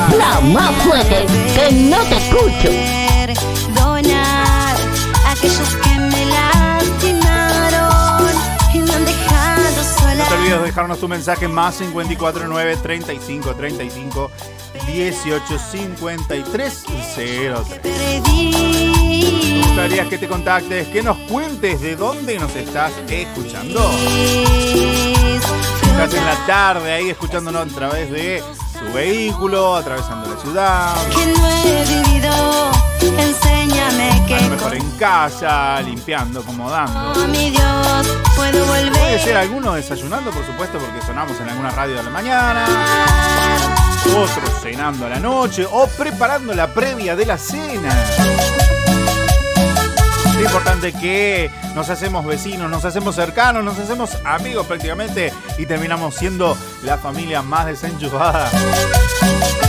claro. 0.09 0.17
La 0.17 0.39
más 0.41 0.71
fuerte, 0.83 1.25
que 1.55 1.71
no 1.73 1.97
te 2.03 2.17
escucho. 2.17 2.69
Perdonar 3.65 4.75
a 5.25 5.31
aquellos 5.31 5.75
que 5.75 5.89
me 5.99 6.25
lastimaron 6.25 8.27
y 8.73 8.77
me 8.79 8.93
han 8.93 9.05
dejado 9.05 9.63
No 9.63 9.69
te 9.69 9.83
sola. 9.83 10.27
olvides 10.39 10.59
de 10.59 10.65
dejarnos 10.65 10.99
tu 10.99 11.07
mensaje 11.07 11.47
más 11.47 11.75
549 11.77 12.77
35 12.77 13.55
35 13.55 14.31
18 14.87 15.59
53 15.71 16.83
03. 17.15 17.79
Perdí. 17.81 18.51
Me 19.55 19.61
gustaría 19.67 20.07
que 20.09 20.17
te 20.17 20.27
contactes, 20.27 20.87
que 20.87 21.01
nos 21.03 21.17
cuentes 21.29 21.81
de 21.81 21.95
dónde 21.95 22.37
nos 22.39 22.55
estás 22.55 22.91
escuchando. 23.09 23.79
Estás 25.91 26.13
en 26.13 26.25
la 26.25 26.35
tarde 26.45 26.91
ahí 26.93 27.09
escuchándonos 27.09 27.71
a 27.71 27.75
través 27.75 28.11
de 28.11 28.43
tu 28.79 28.93
vehículo, 28.93 29.75
atravesando 29.75 30.33
la 30.33 30.41
ciudad, 30.41 30.93
Que 31.09 31.25
no 31.27 31.47
he 31.49 31.85
vivido, 31.85 32.71
enséñame 33.17 34.09
a 34.33 34.41
lo 34.41 34.49
mejor 34.49 34.75
en 34.75 34.91
casa, 34.97 35.81
limpiando, 35.81 36.41
acomodando. 36.41 37.13
con 37.13 37.31
mi 37.31 37.49
Dios 37.51 38.07
puedo 38.35 38.65
Puede 38.65 38.89
volver. 38.89 39.19
ser 39.21 39.37
alguno 39.37 39.73
desayunando, 39.73 40.31
por 40.31 40.45
supuesto, 40.45 40.77
porque 40.77 41.01
sonamos 41.05 41.39
en 41.39 41.49
alguna 41.49 41.69
radio 41.71 41.95
de 41.95 42.03
la 42.03 42.09
mañana. 42.09 42.65
Otros 44.07 44.61
cenando 44.61 45.05
a 45.05 45.09
la 45.09 45.19
noche 45.19 45.65
o 45.69 45.87
preparando 45.87 46.53
la 46.53 46.73
previa 46.73 47.15
de 47.15 47.25
la 47.25 47.37
cena. 47.37 47.89
Lo 50.35 50.43
importante 50.43 50.89
es 50.89 50.95
que 50.95 51.51
nos 51.75 51.89
hacemos 51.89 52.25
vecinos, 52.25 52.69
nos 52.69 52.83
hacemos 52.83 53.15
cercanos, 53.15 53.63
nos 53.63 53.79
hacemos 53.79 54.17
amigos 54.25 54.67
prácticamente 54.67 55.33
y 55.57 55.65
terminamos 55.65 56.15
siendo 56.15 56.57
la 56.83 56.97
familia 56.97 57.41
más 57.41 57.65
desenchufada 57.67 58.49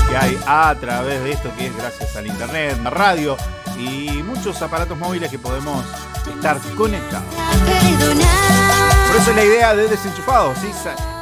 que 0.08 0.16
hay 0.16 0.38
a 0.46 0.74
través 0.80 1.22
de 1.22 1.32
esto 1.32 1.50
que 1.56 1.68
es 1.68 1.76
gracias 1.76 2.16
al 2.16 2.26
internet, 2.26 2.78
la 2.82 2.90
radio 2.90 3.36
y 3.78 4.22
muchos 4.24 4.60
aparatos 4.60 4.98
móviles 4.98 5.30
que 5.30 5.38
podemos 5.38 5.84
estar 6.34 6.58
conectados. 6.76 7.34
Por 9.06 9.16
eso 9.16 9.30
es 9.30 9.36
la 9.36 9.44
idea 9.44 9.74
de 9.74 9.88
desenchufados, 9.88 10.58
¿sí? 10.58 10.68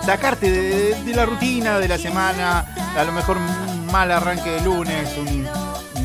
Sa- 0.05 0.13
sacarte 0.13 0.51
de, 0.51 0.95
de 1.05 1.15
la 1.15 1.25
rutina 1.27 1.79
de 1.79 1.89
la 1.89 1.99
semana, 1.99 2.65
a 2.99 3.05
lo 3.05 3.13
mejor 3.13 3.37
un 3.39 3.87
mal 3.91 4.11
arranque 4.11 4.51
de 4.51 4.61
lunes, 4.61 5.09
un, 5.17 5.47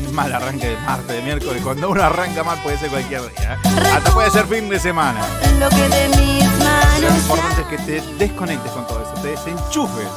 un 0.06 0.14
mal 0.14 0.32
arranque 0.32 0.68
de 0.68 0.76
martes, 0.78 1.08
de 1.16 1.22
miércoles. 1.22 1.60
Cuando 1.62 1.90
uno 1.90 2.02
arranca 2.02 2.42
mal 2.42 2.58
puede 2.62 2.78
ser 2.78 2.88
cualquier 2.90 3.22
día. 3.36 3.54
¿eh? 3.64 3.90
Hasta 3.94 4.10
puede 4.12 4.30
ser 4.30 4.46
fin 4.46 4.68
de 4.68 4.78
semana. 4.80 5.20
Lo 5.58 5.68
que 5.68 5.88
de 5.88 6.08
mis 6.16 6.44
Lo 6.44 6.64
manos 6.64 7.18
importante 7.18 7.60
es 7.62 7.66
que 7.68 7.78
te 7.78 8.02
desconectes 8.24 8.72
con 8.72 8.86
todo 8.86 9.02
eso, 9.02 9.22
te 9.22 9.28
desenchufes, 9.28 10.08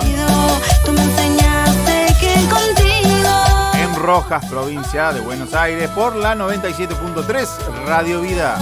En 3.76 3.96
Rojas, 3.96 4.44
provincia 4.46 5.14
de 5.14 5.20
Buenos 5.20 5.54
Aires 5.54 5.88
por 5.92 6.16
la 6.16 6.34
97.3 6.34 7.48
Radio 7.86 8.22
Vida. 8.22 8.58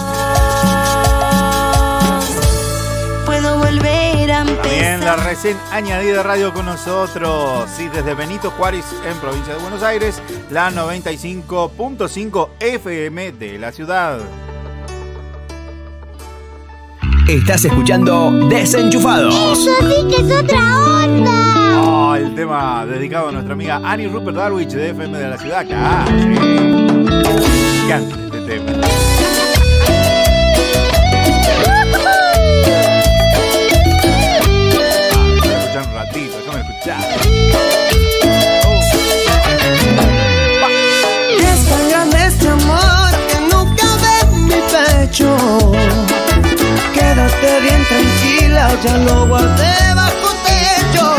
Puedo 3.26 3.60
volver 3.60 4.05
a 4.32 4.44
También 4.44 5.02
la 5.02 5.16
recién 5.18 5.58
añadida 5.72 6.24
radio 6.24 6.52
con 6.54 6.66
nosotros. 6.66 7.70
Sí, 7.76 7.88
desde 7.90 8.16
Benito 8.16 8.50
Juárez 8.52 8.86
en 9.06 9.18
provincia 9.18 9.54
de 9.54 9.62
Buenos 9.62 9.84
Aires, 9.84 10.22
la 10.50 10.72
95.5 10.72 12.50
FM 12.60 13.34
de 13.34 13.60
la 13.60 13.72
ciudad. 13.72 14.20
Estás 17.28 17.66
escuchando 17.66 18.32
Desenchufados. 18.50 19.34
Eso 19.36 19.72
sí 19.82 20.08
que 20.10 20.22
es 20.22 20.44
otra 20.44 20.78
onda. 21.04 21.82
Oh, 21.84 22.16
el 22.16 22.34
tema 22.34 22.86
dedicado 22.86 23.30
a 23.30 23.32
nuestra 23.32 23.54
amiga 23.54 23.82
Annie 23.84 24.08
Rupert 24.08 24.38
Darwich 24.38 24.70
de 24.70 24.90
FM 24.90 25.18
de 25.18 25.30
la 25.30 25.38
ciudad. 25.38 25.60
Acá, 25.60 26.06
sí. 26.08 26.36
Este 27.92 28.42
tema. 28.42 29.15
Ya 48.84 48.98
lo 48.98 49.28
guardé 49.28 49.94
bajo 49.96 50.30
techo. 50.44 51.16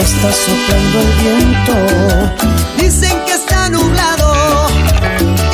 Está 0.00 0.32
soplando 0.32 1.00
el 1.00 1.12
viento, 1.22 1.74
dicen 2.78 3.24
que 3.26 3.32
está 3.32 3.68
nublado. 3.68 4.66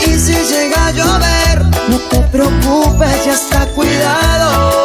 Y 0.07 0.19
si 0.19 0.33
llega 0.33 0.87
a 0.87 0.91
llover, 0.93 1.65
no 1.89 1.99
te 2.11 2.21
preocupes, 2.33 3.25
ya 3.25 3.35
está 3.35 3.67
cuidado. 3.67 4.84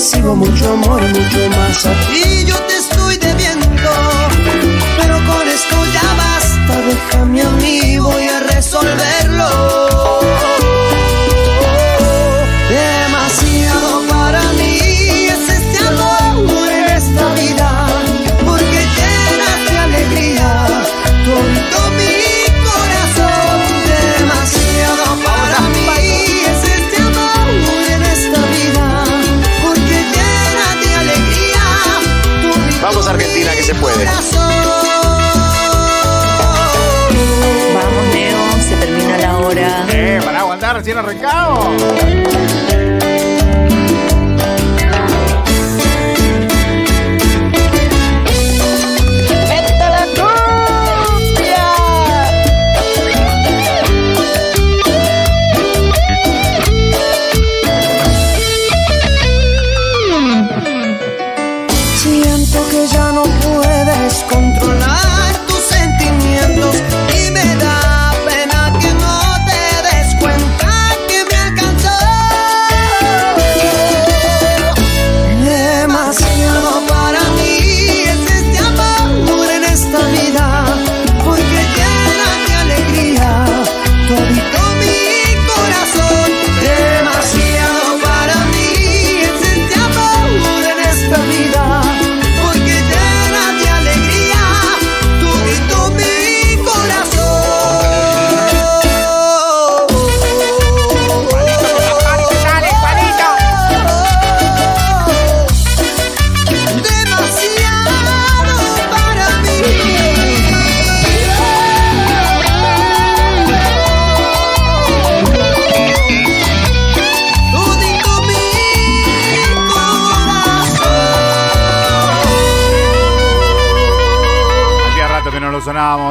Recibo 0.00 0.34
mucho 0.34 0.72
amor, 0.72 1.02
mucho 1.02 1.50
más. 1.50 1.84
Yo 2.46 2.69
recién 40.80 40.96
arrancamos. 40.96 42.19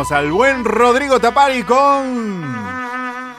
Sonábamos 0.09 0.11
al 0.11 0.31
buen 0.31 0.65
Rodrigo 0.65 1.19
Tapari 1.19 1.63
con. 1.63 2.43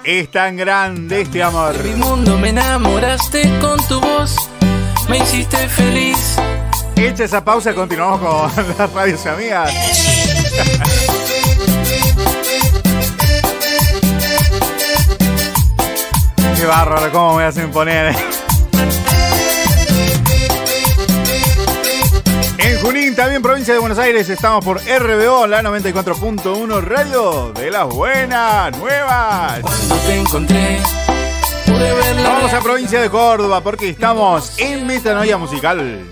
Es 0.04 0.30
tan 0.30 0.56
grande 0.56 1.22
este 1.22 1.42
amor. 1.42 1.83
Mi 1.83 1.94
mundo 1.94 2.38
me 2.38 2.50
enamoraste 2.50 3.59
con 3.61 3.78
tu 3.87 4.00
voz, 4.00 4.37
me 5.09 5.18
hiciste 5.18 5.56
feliz. 5.68 6.37
Hecha 6.96 7.24
esa 7.24 7.44
pausa, 7.44 7.74
continuamos 7.74 8.52
con 8.52 8.68
las 8.78 8.92
radios 8.92 9.26
amigas. 9.26 9.72
Qué 16.56 16.66
bárbaro, 16.66 17.11
cómo 17.11 17.37
me 17.37 17.44
hacen 17.44 17.70
poner. 17.70 18.14
También 22.90 23.40
provincia 23.40 23.72
de 23.72 23.79
Buenos 23.79 23.98
Aires, 23.98 24.29
estamos 24.29 24.64
por 24.64 24.79
RBO, 24.79 25.46
la 25.46 25.62
94.1 25.62 26.83
Radio 26.83 27.53
de 27.53 27.70
las 27.70 27.87
Buenas 27.87 28.76
Nuevas. 28.79 29.61
Cuando 29.61 29.94
te 29.94 30.16
encontré, 30.16 30.81
Vamos 32.24 32.52
a 32.52 32.61
provincia 32.61 33.00
de 33.00 33.09
Córdoba 33.09 33.61
porque 33.62 33.90
estamos 33.90 34.59
en 34.59 34.87
Metanoia 34.87 35.37
Musical. 35.37 36.04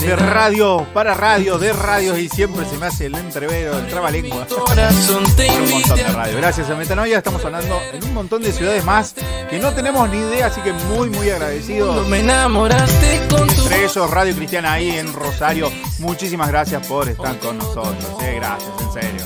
de 0.00 0.16
radio, 0.16 0.86
para 0.92 1.14
radio, 1.14 1.58
de 1.58 1.72
radios 1.72 2.18
y 2.18 2.28
siempre 2.28 2.64
se 2.66 2.76
me 2.76 2.86
hace 2.86 3.06
el 3.06 3.14
entrevero, 3.14 3.78
el 3.78 3.86
trabalengua. 3.86 4.46
Un 4.48 5.70
montón 5.70 5.96
de 5.96 6.02
radio. 6.04 6.36
Gracias 6.36 6.68
a 6.68 6.74
Metanoia 6.74 7.18
estamos 7.18 7.42
sonando 7.42 7.78
en 7.92 8.02
un 8.04 8.14
montón 8.14 8.42
de 8.42 8.52
ciudades 8.52 8.84
más 8.84 9.14
que 9.48 9.58
no 9.58 9.72
tenemos 9.72 10.08
ni 10.10 10.18
idea, 10.18 10.46
así 10.46 10.60
que 10.62 10.72
muy, 10.72 11.10
muy 11.10 11.30
agradecidos. 11.30 12.06
Me 12.08 12.20
enamoraste 12.20 13.22
con 13.30 13.48
Entre 13.48 13.84
ellos, 13.84 14.10
Radio 14.10 14.34
Cristiana 14.34 14.72
ahí 14.72 14.90
en 14.90 15.12
Rosario. 15.12 15.70
Muchísimas 16.00 16.48
gracias 16.48 16.86
por 16.86 17.08
estar 17.08 17.38
con 17.38 17.58
nosotros. 17.58 17.96
eh, 18.22 18.34
gracias, 18.36 18.70
en 18.80 18.92
serio. 18.92 19.24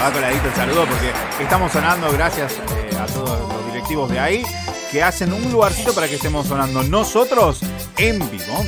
Va 0.00 0.10
coladita 0.10 0.46
el 0.48 0.54
saludo 0.54 0.86
porque 0.86 1.12
estamos 1.42 1.72
sonando 1.72 2.10
gracias 2.10 2.54
eh, 2.54 2.96
a 2.98 3.04
todos 3.04 3.38
los 3.38 3.66
directivos 3.66 4.10
de 4.10 4.18
ahí 4.18 4.42
que 4.90 5.02
hacen 5.02 5.30
un 5.30 5.52
lugarcito 5.52 5.92
para 5.92 6.08
que 6.08 6.14
estemos 6.14 6.46
sonando 6.46 6.82
nosotros 6.82 7.60
en 7.98 8.18
vivo. 8.30 8.64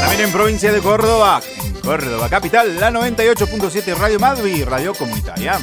También 0.00 0.20
en 0.20 0.32
provincia 0.32 0.70
de 0.70 0.80
Córdoba, 0.80 1.40
en 1.64 1.74
Córdoba 1.80 2.28
capital, 2.28 2.78
la 2.78 2.92
98.7 2.92 3.96
Radio 3.96 4.20
Madvi, 4.20 4.62
Radio 4.62 4.94
Comunitaria. 4.94 5.58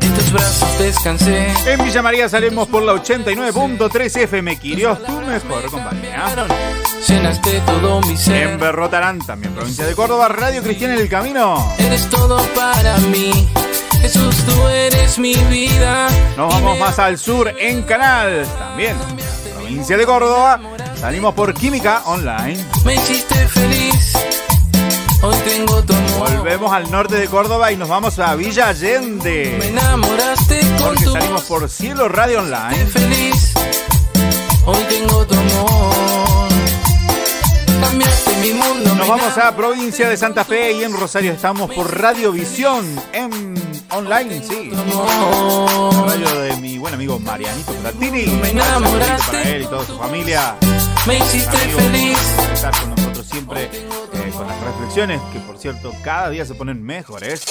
En 0.00 0.14
descansé. 0.78 1.52
En 1.66 1.84
Villa 1.84 2.02
María 2.02 2.28
salimos 2.28 2.68
por 2.68 2.82
la 2.82 2.94
89.3 2.94 4.16
FM 4.22 4.56
Quirios, 4.58 5.02
tu 5.02 5.12
mejor 5.20 5.70
compañía. 5.70 6.46
Llenaste 7.06 7.60
todo 7.60 8.00
mi 8.02 8.16
ser. 8.16 8.48
En 8.48 8.58
Berrotarán, 8.58 9.18
también 9.20 9.54
provincia 9.54 9.86
de 9.86 9.94
Córdoba, 9.94 10.28
Radio 10.28 10.62
Cristiana 10.62 10.94
en 10.94 11.00
el 11.00 11.08
Camino. 11.08 11.72
Eres 11.78 12.08
todo 12.08 12.40
para 12.54 12.98
mí. 12.98 13.48
Jesús, 14.00 14.36
tú 14.44 14.68
eres 14.68 15.18
mi 15.18 15.34
vida. 15.34 16.08
Nos 16.36 16.52
vamos 16.52 16.78
más 16.78 16.98
al 16.98 17.18
sur 17.18 17.48
en 17.58 17.82
Canal, 17.82 18.46
también 18.58 18.96
provincia 19.54 19.96
de 19.96 20.04
Córdoba. 20.04 20.60
Salimos 21.00 21.34
por 21.34 21.54
Química 21.54 22.02
Online. 22.06 22.62
Me 22.84 22.94
hiciste 22.94 23.34
feliz. 23.48 24.12
Hoy 25.24 25.36
tengo 25.46 25.82
tu 25.82 25.94
amor. 25.94 26.36
Volvemos 26.36 26.72
al 26.72 26.90
norte 26.90 27.16
de 27.16 27.26
Córdoba 27.28 27.72
y 27.72 27.76
nos 27.76 27.88
vamos 27.88 28.18
a 28.18 28.34
Villa 28.34 28.66
Me 28.66 28.70
Allende. 28.70 29.68
enamoraste 29.68 30.60
con 30.60 30.88
Porque 30.88 31.04
tu 31.04 31.12
salimos 31.12 31.42
por 31.44 31.68
Cielo 31.70 32.08
Radio 32.08 32.40
Online. 32.40 32.86
feliz. 32.86 33.54
Hoy 34.66 34.82
tengo 34.88 35.26
tu 35.26 35.34
amor. 35.34 36.48
Cambiaste 37.80 38.36
mi 38.42 38.52
mundo. 38.52 38.94
Nos 38.94 39.08
vamos 39.08 39.38
a 39.38 39.56
provincia 39.56 40.08
de 40.10 40.16
Santa 40.18 40.44
Fe 40.44 40.72
y 40.72 40.84
en 40.84 40.92
Rosario 40.92 41.32
estamos 41.32 41.70
por 41.72 41.98
Radiovisión 41.98 42.84
en 43.12 43.54
online, 43.90 44.42
sí. 44.46 44.70
Radio 46.06 46.40
de 46.42 46.56
mi 46.58 46.76
buen 46.76 46.92
amigo 46.94 47.18
Marianito 47.18 47.72
Platini. 47.72 48.26
Me 48.26 48.50
enamoraste. 48.50 49.26
Para 49.38 49.42
él 49.48 49.62
y 49.62 49.66
toda 49.66 49.86
su 49.86 49.96
familia. 49.98 50.54
Me 51.06 51.18
hiciste 51.18 51.56
Amigos, 51.56 51.82
feliz. 51.82 52.18
por 52.36 52.50
estar 52.52 52.72
con 52.80 52.90
nosotros 52.90 53.26
siempre 53.30 53.64
eh, 53.64 53.88
con 54.32 54.46
las 54.46 54.60
reflexiones 54.62 55.20
que 55.32 55.38
por 55.40 55.58
cierto 55.58 55.92
cada 56.02 56.30
día 56.30 56.46
se 56.46 56.54
ponen 56.54 56.82
mejores. 56.82 57.42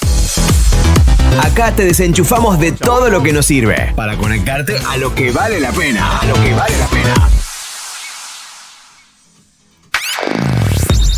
Acá 1.44 1.72
te 1.72 1.86
desenchufamos 1.86 2.60
de 2.60 2.72
todo 2.72 3.10
lo 3.10 3.22
que 3.22 3.32
nos 3.32 3.46
sirve 3.46 3.94
para 3.96 4.18
conectarte 4.18 4.76
a 4.90 4.98
lo 4.98 5.14
que 5.14 5.32
vale 5.32 5.60
la 5.60 5.72
pena. 5.72 6.20
A 6.20 6.26
lo 6.26 6.34
que 6.34 6.54
vale 6.54 6.78
la 6.80 6.88
pena. 6.88 7.30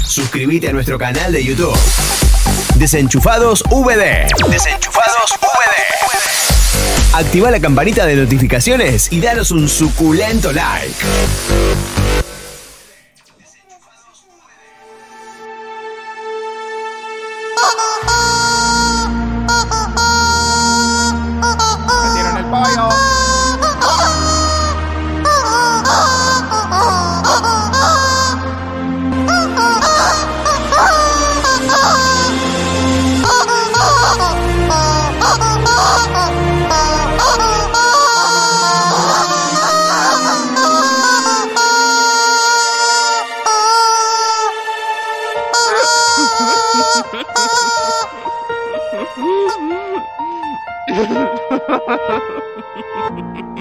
Suscríbete 0.06 0.70
a 0.70 0.74
nuestro 0.74 0.98
canal 0.98 1.32
de 1.32 1.44
YouTube. 1.44 1.78
Desenchufados 2.76 3.64
VD. 3.64 4.28
Desenchufados 4.50 5.32
VD. 5.42 7.14
Activa 7.14 7.50
la 7.50 7.62
campanita 7.62 8.06
de 8.06 8.18
notificaciones 8.18 9.12
y 9.12 9.22
danos 9.22 9.52
un 9.52 9.70
suculento 9.70 10.52
like. 10.52 10.96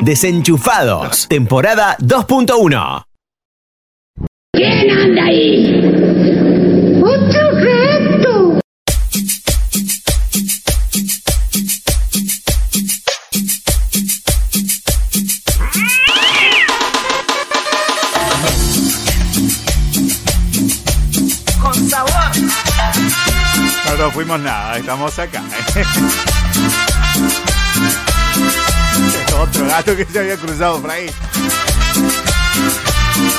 Desenchufados, 0.04 1.26
temporada 1.28 1.96
2.1. 1.98 3.06
¿Quién 4.52 4.90
anda 4.90 5.24
ahí? 5.24 5.80
¡Otro 7.02 7.54
gato! 7.54 8.60
Con 21.62 21.88
sabor. 21.88 22.10
No 23.86 23.96
nos 24.04 24.12
fuimos 24.12 24.40
nada, 24.40 24.76
estamos 24.76 25.18
acá. 25.18 25.42
¿eh? 25.76 25.84
Otro 29.40 29.66
gato 29.66 29.96
que 29.96 30.04
se 30.04 30.18
había 30.18 30.36
cruzado 30.36 30.80
por 30.80 30.90
ahí. 30.90 31.10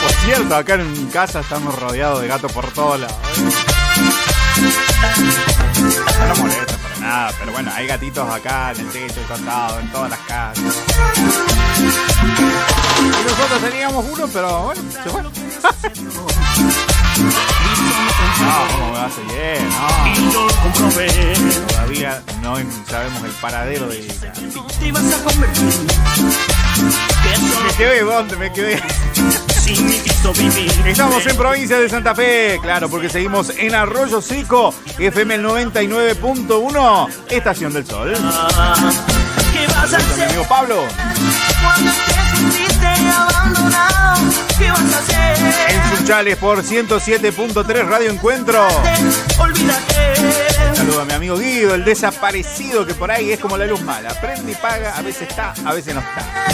Por 0.01 0.11
cierto, 0.25 0.55
acá 0.55 0.75
en 0.75 1.07
casa 1.07 1.41
estamos 1.41 1.77
rodeados 1.77 2.21
de 2.21 2.27
gatos 2.27 2.51
por 2.51 2.65
todos 2.71 2.99
lados. 2.99 3.17
¿eh? 3.37 3.49
No 6.27 6.35
molesta 6.41 6.77
para 6.77 6.95
nada, 6.99 7.31
pero 7.39 7.51
bueno, 7.51 7.71
hay 7.73 7.87
gatitos 7.87 8.29
acá 8.29 8.71
en 8.71 8.79
el 8.81 8.87
techo, 8.91 9.21
costado, 9.27 9.79
en 9.79 9.91
todas 9.91 10.09
las 10.09 10.19
casas. 10.19 10.63
Y 12.99 13.03
nosotros 13.23 13.61
teníamos 13.61 14.05
uno, 14.11 14.27
pero 14.31 14.63
bueno, 14.63 14.81
se 14.91 15.09
fue. 15.09 15.23
No, 18.45 18.67
¿cómo 18.71 18.85
me 18.87 18.97
va 18.97 19.03
a 19.03 19.07
hacer 19.07 19.25
bien? 19.25 19.69
No. 19.69 21.65
Todavía 21.67 22.23
no 22.41 22.55
sabemos 22.87 23.23
el 23.23 23.31
paradero 23.41 23.87
de 23.87 24.07
gatito. 24.07 24.65
Te 24.79 24.91
vas 24.91 25.13
a 25.13 25.23
convertir. 25.23 25.73
Me 27.65 27.73
quedé, 27.77 28.01
¿dónde 28.01 28.35
me 28.35 28.51
quedé? 28.51 28.81
Estamos 30.85 31.25
en 31.25 31.37
provincia 31.37 31.79
de 31.79 31.89
Santa 31.89 32.13
Fe, 32.13 32.59
claro, 32.61 32.87
porque 32.87 33.09
seguimos 33.09 33.49
en 33.57 33.73
Arroyo 33.73 34.21
Seco, 34.21 34.73
FM 34.99 35.35
el 35.35 35.45
99.1, 35.45 37.09
Estación 37.29 37.73
del 37.73 37.87
Sol. 37.87 38.13
¿Qué 38.13 39.67
vas 39.73 39.93
a 39.93 39.97
a 39.97 39.99
mi 39.99 40.03
hacer 40.03 40.29
amigo 40.29 40.45
Pablo. 40.47 40.83
En 45.67 45.97
Sunchales 45.97 46.37
por 46.37 46.63
107.3 46.63 47.87
Radio 47.87 48.11
Encuentro. 48.11 48.67
Olvídate. 49.37 50.15
Saludos 50.75 51.01
a 51.01 51.05
mi 51.05 51.13
amigo 51.13 51.37
Guido, 51.37 51.73
el 51.75 51.83
desaparecido 51.85 52.85
que 52.85 52.93
por 52.93 53.09
ahí 53.11 53.31
es 53.31 53.39
como 53.39 53.57
la 53.57 53.65
luz 53.65 53.81
mala. 53.81 54.13
Prende 54.21 54.51
y 54.51 54.55
paga, 54.55 54.95
a 54.95 55.01
veces 55.01 55.29
está, 55.29 55.53
a 55.65 55.73
veces 55.73 55.95
no 55.95 56.01
está. 56.01 56.45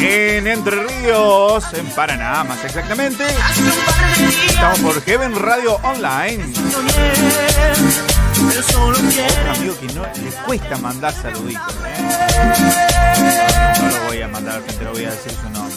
En 0.00 0.46
Entre 0.46 0.76
Ríos, 0.84 1.64
en 1.74 1.86
Paraná 1.90 2.44
más 2.44 2.64
exactamente. 2.64 3.24
un. 3.24 4.48
Estamos 4.48 4.78
por 4.80 5.02
Heaven 5.02 5.34
Radio 5.34 5.76
Online. 5.82 6.52
Pero 8.48 8.62
solo 8.62 8.98
quiero 9.10 9.50
amigo 9.52 9.74
que 9.80 9.86
no 9.94 10.02
le 10.02 10.30
cuesta 10.46 10.76
mandar 10.78 11.12
saluditos, 11.12 11.74
¿eh? 11.86 11.96
No, 13.80 13.88
lo 13.88 14.04
voy 14.06 14.22
a 14.22 14.28
mandar 14.28 14.62
frente, 14.62 14.84
lo 14.84 14.92
voy 14.92 15.04
a 15.04 15.10
decir 15.10 15.32
su 15.32 15.50
nombre. 15.50 15.76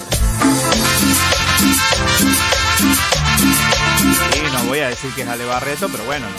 Sí, 4.34 4.42
no 4.54 4.64
voy 4.66 4.80
a 4.80 4.90
decir 4.90 5.12
que 5.14 5.22
es 5.24 5.28
Ale 5.28 5.46
Barreto, 5.46 5.90
pero 5.90 6.04
bueno, 6.06 6.28
no. 6.30 6.38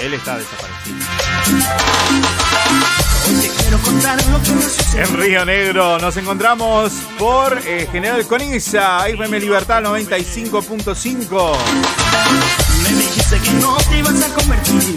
Él 0.00 0.12
está 0.14 0.36
desaparecido. 0.36 0.98
Te. 3.24 3.50
En 5.00 5.16
Río 5.16 5.44
Negro 5.44 5.98
nos 5.98 6.16
encontramos 6.16 6.92
por 7.18 7.58
eh, 7.66 7.88
General 7.90 8.24
Coniza, 8.26 9.08
FM 9.08 9.40
Libertad 9.40 9.82
95.5. 9.82 11.56
Me 12.84 12.90
dijiste 12.90 13.38
que 13.40 13.50
no 13.52 13.76
te 13.76 13.98
ibas 13.98 14.22
a 14.22 14.28
convertir. 14.34 14.96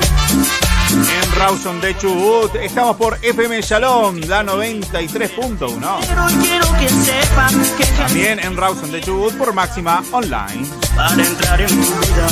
En 0.89 1.32
Rawson 1.36 1.82
de 1.82 1.97
Chubut 1.97 2.54
estamos 2.56 2.95
por 2.95 3.17
FM 3.21 3.62
Shalom, 3.62 4.19
la 4.28 4.43
93.1. 4.43 5.97
Pero 6.08 6.26
quiero 6.41 6.71
que 6.80 6.89
sepas 6.89 7.54
que 7.78 7.86
También 7.97 8.39
en 8.39 8.56
Rawson 8.58 8.91
de 8.91 9.02
Chubut 9.02 9.34
por 9.38 9.54
Máxima 9.54 10.02
Online. 10.12 10.65
para 10.95 11.23
entrar 11.23 11.62
en 11.62 11.67
tu 11.67 11.76
vida. 11.76 12.28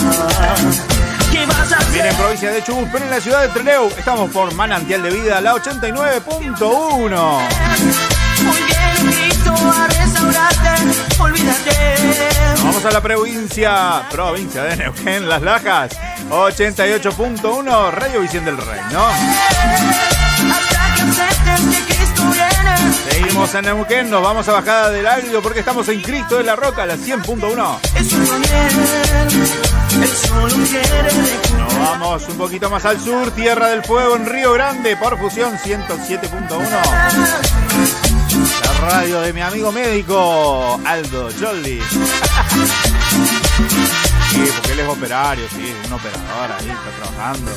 ¿Qué 1.32 1.46
vas 1.46 1.72
a 1.72 1.78
También 1.80 2.02
hacer? 2.02 2.12
en 2.12 2.16
provincia 2.18 2.52
de 2.52 2.64
Chubut, 2.64 2.88
pero 2.92 3.06
en 3.06 3.12
la 3.12 3.20
ciudad 3.22 3.42
de 3.42 3.48
Trelew 3.50 3.88
estamos 3.98 4.32
por 4.32 4.54
Manantial 4.54 5.04
de 5.04 5.12
Vida, 5.12 5.42
la 5.42 5.54
89.1. 5.56 7.40
A 9.56 9.88
restaurarte. 9.88 10.70
Olvídate. 11.20 11.72
Nos 12.52 12.64
vamos 12.64 12.86
a 12.86 12.92
la 12.92 13.02
provincia, 13.02 14.04
provincia 14.10 14.64
de 14.64 14.78
Neuquén, 14.78 15.30
Las 15.30 15.42
Lajas, 15.42 15.92
88.1, 16.30 17.92
Radio 17.92 18.22
Visión 18.22 18.46
del 18.46 18.58
Reino. 18.58 19.08
Cristo 21.88 22.24
viene. 22.32 22.76
Seguimos 23.10 23.54
en 23.56 23.66
Neuquén, 23.66 24.10
nos 24.10 24.22
vamos 24.22 24.48
a 24.48 24.54
Bajada 24.54 24.92
del 24.92 25.06
Águido 25.08 25.42
porque 25.42 25.60
estamos 25.60 25.90
en 25.90 26.02
Cristo 26.02 26.38
de 26.38 26.44
la 26.44 26.56
Roca, 26.56 26.86
la 26.86 26.96
100.1. 26.96 27.80
Es 27.96 28.14
un 28.14 28.40
miel. 28.40 28.70
Él 30.02 30.10
solo 30.10 30.56
quiere 30.68 31.10
Nos 31.58 31.80
vamos 31.80 32.28
un 32.28 32.38
poquito 32.38 32.70
más 32.70 32.84
al 32.86 33.00
sur, 33.00 33.32
Tierra 33.32 33.70
del 33.70 33.82
Fuego 33.84 34.18
en 34.18 34.26
Río 34.26 34.52
Grande, 34.54 34.98
por 34.98 35.18
fusión 35.18 35.58
107.1. 35.58 38.05
Radio 38.86 39.22
de 39.22 39.34
mi 39.34 39.42
amigo 39.42 39.72
médico, 39.72 40.80
Aldo 40.86 41.30
Jolly. 41.40 41.80
Sí, 44.30 44.42
porque 44.54 44.72
él 44.74 44.80
es 44.82 44.88
operario, 44.90 45.48
sí, 45.50 45.62
es 45.66 45.88
un 45.88 45.94
operador 45.94 46.52
ahí, 46.60 46.70
está 46.70 46.92
trabajando. 47.00 47.52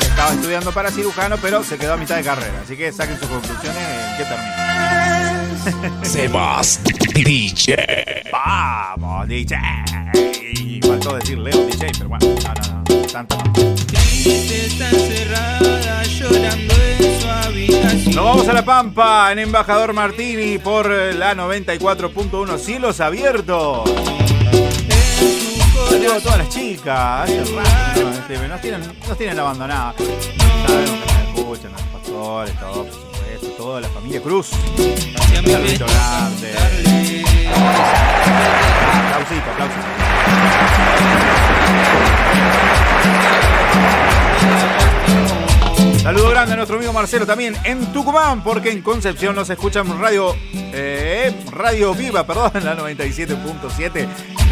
Estaba 0.00 0.32
estudiando 0.32 0.72
para 0.72 0.90
cirujano, 0.90 1.36
pero 1.36 1.62
se 1.62 1.76
quedó 1.76 1.92
a 1.92 1.96
mitad 1.98 2.16
de 2.16 2.22
carrera, 2.22 2.62
así 2.64 2.74
que 2.74 2.90
saquen 2.90 3.18
sus 3.18 3.28
conclusiones 3.28 3.76
en 3.76 4.16
qué 4.16 4.24
termina. 4.24 6.02
Sebas 6.04 6.80
DJ. 7.14 8.24
¡Vamos, 8.32 9.28
DJ! 9.28 9.58
Faltó 10.86 11.14
decir 11.16 11.36
Leo 11.38 11.66
DJ, 11.66 11.92
pero 11.98 12.08
bueno, 12.08 12.26
no, 12.26 12.54
no, 12.54 12.96
no, 12.96 13.06
tanto 13.08 13.36
no. 13.36 13.74
está 14.24 14.88
encerrada 14.88 16.02
llorando 16.04 16.74
en. 16.74 17.01
Nos 17.82 18.14
vamos 18.14 18.48
a 18.48 18.52
La 18.52 18.64
Pampa 18.64 19.32
en 19.32 19.40
Embajador 19.40 19.92
Martini 19.92 20.58
por 20.58 20.88
la 20.88 21.34
94.1 21.34 22.58
Cielos 22.58 23.00
Abiertos. 23.00 23.90
Saludos 25.90 26.12
a 26.12 26.20
todas 26.20 26.38
las 26.38 26.48
chicas. 26.48 27.28
Este, 27.28 28.48
Nos 28.48 28.60
tienen, 28.60 28.80
nos 29.08 29.18
tienen 29.18 29.38
abandonadas. 29.38 29.96
Sabemos 29.96 30.90
que 30.90 31.12
nos 31.12 31.38
escuchan, 31.38 31.72
los 31.72 31.82
pastores, 31.82 32.60
todo, 32.60 32.84
por 32.84 32.92
supuesto, 32.92 33.48
toda 33.56 33.80
la 33.80 33.88
familia 33.88 34.22
Cruz. 34.22 34.50
Un 34.52 35.50
saludito 35.50 35.86
grande. 35.86 36.52
Aplausito, 39.08 39.50
aplausito. 39.50 40.71
Saludo 46.02 46.30
grande 46.30 46.54
a 46.54 46.56
nuestro 46.56 46.78
amigo 46.78 46.92
Marcelo 46.92 47.24
también 47.24 47.54
en 47.62 47.92
Tucumán, 47.92 48.42
porque 48.42 48.72
en 48.72 48.82
Concepción 48.82 49.36
nos 49.36 49.48
escuchan 49.50 50.00
radio, 50.00 50.34
eh, 50.52 51.32
radio 51.52 51.94
Viva, 51.94 52.26
perdón, 52.26 52.50
la 52.64 52.76
97.7. 52.76 54.08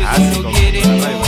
Así 0.07 0.43
como 0.43 0.49
la 0.49 1.01
radio 1.01 1.19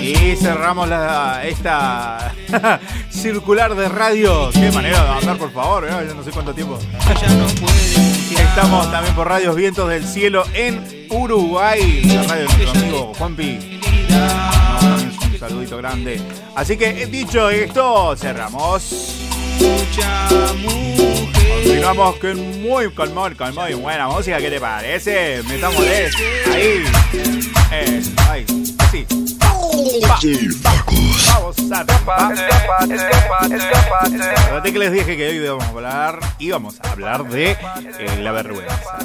Y 0.02 0.34
cerramos 0.34 0.88
la, 0.88 1.42
esta 1.44 2.34
circular 3.18 3.74
de 3.74 3.88
radio. 3.88 4.50
Qué 4.52 4.70
manera 4.70 5.02
de 5.02 5.08
avanzar, 5.08 5.36
por 5.36 5.52
favor. 5.52 5.84
¿eh? 5.84 5.90
Ya 6.08 6.14
no 6.14 6.22
sé 6.22 6.30
cuánto 6.30 6.54
tiempo. 6.54 6.78
Estamos 8.30 8.90
también 8.90 9.14
por 9.14 9.28
Radios 9.28 9.54
Vientos 9.56 9.88
del 9.88 10.06
Cielo 10.06 10.44
en 10.54 11.06
Uruguay. 11.10 12.02
La 12.04 12.22
radio 12.22 12.48
de 12.48 12.54
nuestro 12.56 12.70
amigo 12.70 13.12
Juanpi. 13.18 13.80
Un 15.32 15.38
saludito 15.38 15.76
grande. 15.76 16.20
Así 16.54 16.76
que 16.76 17.06
dicho 17.06 17.50
esto, 17.50 18.16
cerramos. 18.16 19.14
Continuamos 21.62 22.16
con 22.16 22.62
muy 22.62 22.90
calmón, 22.92 23.34
con 23.34 23.54
muy 23.54 23.74
buena 23.74 24.08
música. 24.08 24.38
¿Qué 24.38 24.50
te 24.50 24.60
parece? 24.60 25.42
Metámosle 25.48 26.10
ahí. 26.52 26.84
Eh, 27.72 28.02
ahí. 28.30 28.46
Sí. 28.90 29.37
Vamos 31.26 31.56
a 31.72 31.84
Fíjate 34.46 34.72
que 34.72 34.78
les 34.78 34.92
dije 34.92 35.16
que 35.16 35.28
hoy 35.28 35.36
íbamos 35.36 35.64
a 35.64 35.68
hablar, 35.68 36.20
íbamos 36.38 36.80
a 36.80 36.92
hablar 36.92 37.28
de 37.28 37.50
eh, 37.50 37.56
la 38.20 38.32
vergüenza. 38.32 38.98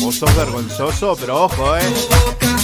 Vos 0.00 0.14
sos 0.16 0.36
vergonzoso, 0.36 1.16
pero 1.18 1.44
ojo, 1.44 1.76
eh. 1.76 1.82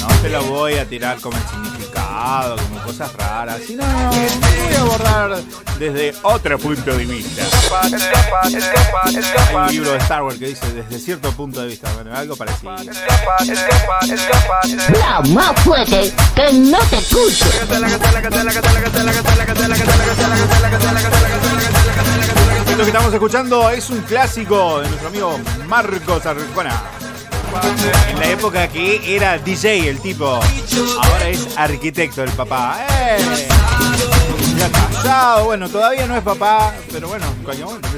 No 0.03 0.09
te 0.20 0.28
lo 0.28 0.42
voy 0.44 0.74
a 0.74 0.84
tirar 0.84 1.20
como 1.20 1.36
el 1.36 1.42
significado, 1.44 2.57
como 2.57 2.82
cosas 2.82 3.12
raras, 3.14 3.61
sino 3.66 3.84
voy 3.84 4.74
a 4.74 4.80
abordar 4.80 5.42
desde 5.78 6.14
otro 6.22 6.59
punto 6.59 6.96
de 6.96 7.05
vista. 7.05 7.42
Hay 9.48 9.55
un 9.57 9.66
libro 9.68 9.92
de 9.92 9.98
Star 9.98 10.22
Wars 10.22 10.38
que 10.38 10.46
dice 10.46 10.72
desde 10.72 10.98
cierto 10.98 11.30
punto 11.32 11.61
de 11.61 11.68
vista, 11.68 11.92
bueno, 11.94 12.14
algo 12.16 12.36
parecido. 12.36 12.74
La 15.00 15.20
más 15.28 15.61
fuerte, 15.62 16.12
que 16.34 16.53
no 16.53 16.78
te 16.78 16.98
escucho. 16.98 17.44
Esto 22.68 22.84
que 22.84 22.90
estamos 22.90 23.12
escuchando 23.12 23.70
es 23.70 23.90
un 23.90 24.00
clásico 24.03 24.80
de 24.80 24.88
nuestro 24.88 25.09
amigo 25.09 25.40
Marcos 25.68 26.26
Arjona. 26.26 27.01
En 28.09 28.18
la 28.18 28.30
época 28.30 28.68
que 28.68 29.14
era 29.14 29.38
DJ 29.38 29.88
el 29.88 30.00
tipo, 30.00 30.26
ahora 30.26 31.28
es 31.28 31.48
arquitecto 31.57 32.22
el 32.22 32.30
papá. 32.30 32.86
¡Eh! 32.88 33.48
Ya 34.57 34.70
casado, 34.70 35.44
bueno, 35.44 35.68
todavía 35.68 36.07
no 36.07 36.16
es 36.16 36.22
papá, 36.22 36.72
pero 36.90 37.09
bueno, 37.09 37.26
coño, 37.44 37.66
bueno. 37.66 37.88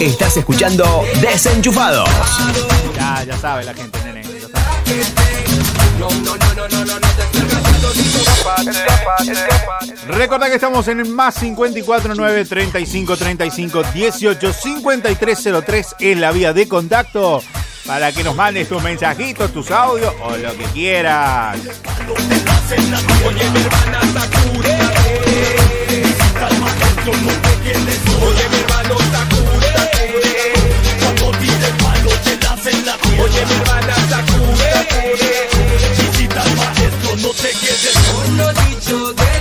Estás 0.00 0.36
escuchando 0.36 1.04
Desenchufados. 1.20 2.08
Ya, 2.94 3.24
ya 3.24 3.38
sabe 3.38 3.64
la 3.64 3.74
gente, 3.74 3.98
nene. 4.04 4.22
ya 4.22 4.48
sabe. 4.48 5.89
Recordá 10.08 10.48
que 10.48 10.54
estamos 10.54 10.88
en 10.88 11.12
más 11.12 11.34
54 11.34 12.14
9 12.14 12.44
35 12.44 13.16
35 13.16 13.82
18 13.92 14.52
53 14.52 15.48
03 15.64 15.96
es 15.98 16.18
la 16.18 16.32
vía 16.32 16.52
de 16.52 16.68
contacto 16.68 17.42
para 17.86 18.12
que 18.12 18.22
nos 18.24 18.34
mandes 18.36 18.68
tus 18.68 18.82
mensajitos, 18.82 19.52
tus 19.52 19.70
audios 19.70 20.14
o 20.22 20.36
lo 20.36 20.56
que 20.56 20.64
quieras. 20.66 21.58
Oye 23.26 23.50
mi 23.50 23.60
hermana 23.60 24.00
no 37.22 37.30
te 37.30 37.50
quedes. 37.50 37.94
Lo 38.36 38.52
dicho 38.64 39.12
de 39.12 39.39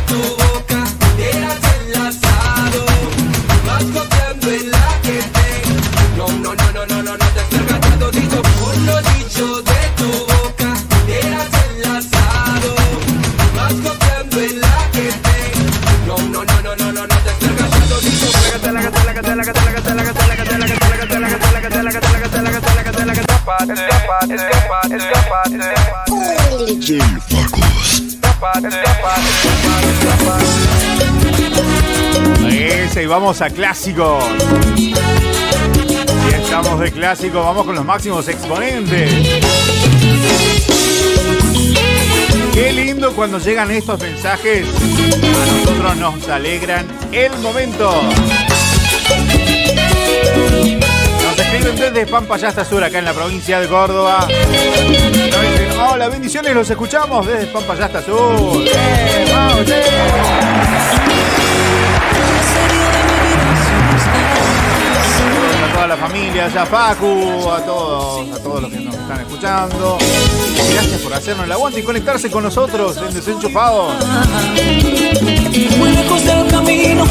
Ese, 32.50 33.04
y 33.04 33.06
vamos 33.06 33.42
a 33.42 33.50
clásicos. 33.50 34.24
Y 34.78 34.94
estamos 36.34 36.80
de 36.80 36.92
clásico, 36.92 37.44
vamos 37.44 37.66
con 37.66 37.76
los 37.76 37.86
máximos 37.86 38.28
exponentes. 38.28 39.12
Qué 42.54 42.74
lindo 42.74 43.14
cuando 43.14 43.40
llegan 43.40 43.72
estos 43.72 44.00
mensajes. 44.00 44.66
A 44.68 45.46
nosotros 45.46 45.98
nos 45.98 46.30
alegran 46.30 46.88
el 47.12 47.32
momento. 47.40 48.02
Escriben 51.52 51.76
desde 51.78 52.06
Pampayasta 52.06 52.64
Sur, 52.64 52.84
acá 52.84 53.00
en 53.00 53.06
la 53.06 53.14
provincia 53.14 53.60
de 53.60 53.68
Córdoba. 53.68 54.28
Hola, 55.92 56.08
bendiciones, 56.08 56.54
los 56.54 56.70
escuchamos 56.70 57.26
desde 57.26 57.48
Pampayasta 57.48 58.04
Sur. 58.04 58.62
¡Eh, 58.68 59.26
vamos, 59.34 59.68
eh! 59.68 60.69
Toda 65.80 65.96
la 65.96 65.98
familia, 65.98 66.48
a 66.48 66.66
Facu, 66.66 67.50
a 67.50 67.64
todos, 67.64 68.38
a 68.38 68.44
todos 68.44 68.64
los 68.64 68.70
que 68.70 68.82
nos 68.82 68.96
están 68.96 69.22
escuchando. 69.22 69.98
Gracias 70.74 71.02
por 71.02 71.14
hacernos 71.14 71.46
el 71.46 71.52
aguante 71.54 71.80
y 71.80 71.84
conectarse 71.84 72.30
con 72.30 72.44
nosotros 72.44 72.98
en 72.98 73.14
Desenchufados. 73.14 73.94
Muy 75.78 75.92
lejos 75.92 76.26
del 76.26 76.48
camino 76.48 77.06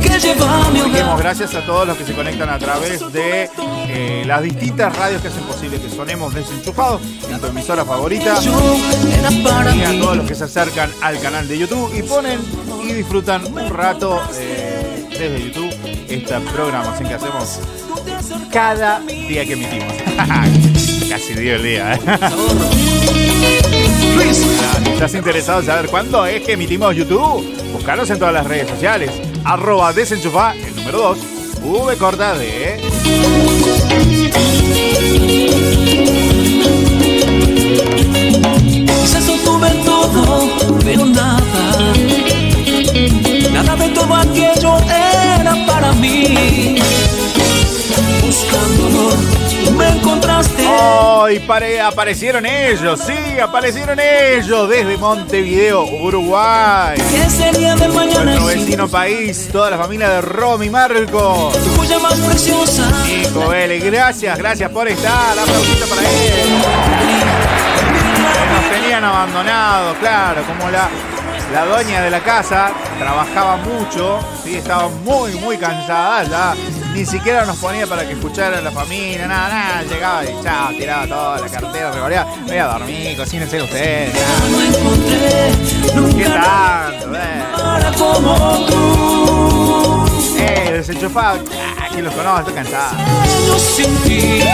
que 0.00 0.18
lleva 0.18 0.70
mi 0.70 0.80
Demos 0.90 1.18
gracias 1.18 1.54
a 1.54 1.66
todos 1.66 1.86
los 1.86 1.98
que 1.98 2.06
se 2.06 2.14
conectan 2.14 2.48
a 2.48 2.58
través 2.58 3.12
de 3.12 3.50
eh, 3.88 4.24
las 4.26 4.42
distintas 4.42 4.96
radios 4.96 5.20
que 5.20 5.28
hacen 5.28 5.44
posible 5.44 5.78
que 5.78 5.90
sonemos 5.90 6.32
desenchufados 6.32 7.02
en 7.28 7.38
tu 7.38 7.46
emisora 7.48 7.84
favorita. 7.84 8.38
Y 8.42 9.82
a 9.82 10.00
todos 10.00 10.16
los 10.16 10.26
que 10.26 10.34
se 10.34 10.44
acercan 10.44 10.90
al 11.02 11.20
canal 11.20 11.46
de 11.46 11.58
YouTube 11.58 11.94
y 11.94 12.02
ponen 12.02 12.40
y 12.82 12.92
disfrutan 12.92 13.44
un 13.44 13.68
rato 13.68 14.22
eh, 14.34 15.04
desde 15.10 15.50
YouTube 15.50 15.74
esta 16.08 16.40
programación 16.40 17.08
que 17.08 17.14
hacemos 17.14 17.60
cada 18.54 19.00
día 19.00 19.44
que 19.44 19.54
emitimos. 19.54 19.92
Casi 21.08 21.34
dio 21.34 21.56
el 21.56 21.62
día. 21.64 21.94
¿eh? 21.94 22.00
¿Estás 24.92 25.12
interesado 25.14 25.58
en 25.58 25.66
saber 25.66 25.88
cuándo 25.88 26.24
es 26.24 26.40
que 26.44 26.52
emitimos 26.52 26.94
YouTube? 26.94 27.44
Búscanos 27.72 28.08
en 28.10 28.18
todas 28.20 28.32
las 28.32 28.46
redes 28.46 28.68
sociales. 28.68 29.10
Arroba 29.44 29.92
desenchufá, 29.92 30.54
el 30.54 30.76
número 30.76 30.98
2. 30.98 31.18
V 31.64 31.96
corta 31.96 32.34
de. 32.34 32.80
Quizás 38.86 39.28
obtuve 39.30 39.70
todo, 39.84 40.48
pero 40.84 41.06
nada. 41.06 41.92
Nada 43.52 43.74
de 43.74 43.88
todo 43.88 44.14
aquello 44.14 44.78
era 44.78 45.56
para 45.66 45.92
mí. 45.94 46.76
Buscando 48.34 48.86
amor, 48.86 49.14
me 49.76 49.88
encontraste. 49.90 50.66
Hoy 50.66 51.38
pare- 51.38 51.80
aparecieron 51.80 52.44
ellos, 52.44 53.00
sí, 53.06 53.38
aparecieron 53.38 53.96
ellos 54.00 54.68
desde 54.68 54.96
Montevideo, 54.96 55.84
Uruguay. 55.84 56.96
¿Qué 57.10 57.30
sería 57.30 57.76
del 57.76 57.92
mañana 57.92 58.34
Nuestro 58.34 58.46
vecino 58.64 58.88
país, 58.88 59.48
toda 59.52 59.70
la 59.70 59.78
familia 59.78 60.08
de 60.08 60.20
Romy 60.22 60.68
Marco. 60.68 61.52
más 62.02 62.14
preciosa. 62.14 62.90
Nico 63.06 63.46
Vélez, 63.48 63.84
gracias, 63.84 64.36
gracias 64.36 64.68
por 64.72 64.88
estar. 64.88 65.38
Aplausito 65.38 65.86
para 65.86 66.02
él. 66.02 66.08
Nos 68.52 68.70
tenían 68.80 69.04
abandonados, 69.04 69.96
claro, 69.98 70.42
como 70.42 70.70
la, 70.72 70.88
la 71.52 71.66
dueña 71.66 72.02
de 72.02 72.10
la 72.10 72.18
casa 72.20 72.72
trabajaba 72.98 73.58
mucho, 73.58 74.18
sí, 74.42 74.56
estaba 74.56 74.88
muy, 74.88 75.32
muy 75.36 75.56
cansada 75.56 76.24
ya. 76.24 76.54
Ni 76.94 77.04
siquiera 77.04 77.44
nos 77.44 77.56
ponía 77.58 77.88
para 77.88 78.06
que 78.06 78.12
escuchara 78.12 78.60
la 78.60 78.70
familia, 78.70 79.26
nada, 79.26 79.48
nada. 79.48 79.82
Llegaba 79.82 80.24
y 80.24 80.28
chao, 80.44 80.68
tiraba 80.78 81.06
toda 81.08 81.40
la 81.40 81.48
cartera, 81.48 81.90
revolía. 81.90 82.24
Voy 82.46 82.56
a 82.56 82.66
dormir, 82.66 83.16
cocínense 83.16 83.60
ustedes. 83.60 84.14
¿Qué 86.16 86.24
tanto, 86.24 87.16
eh? 87.16 87.42
Eh, 90.38 90.70
desenchufado. 90.72 91.40
Ah, 91.80 91.88
¿Quién 91.90 92.04
los 92.04 92.14
conoce? 92.14 92.38
Estoy 92.40 92.54
cansado. 92.54 92.96
Yo 93.48 93.58
sin 93.58 93.96
ti, 94.02 94.44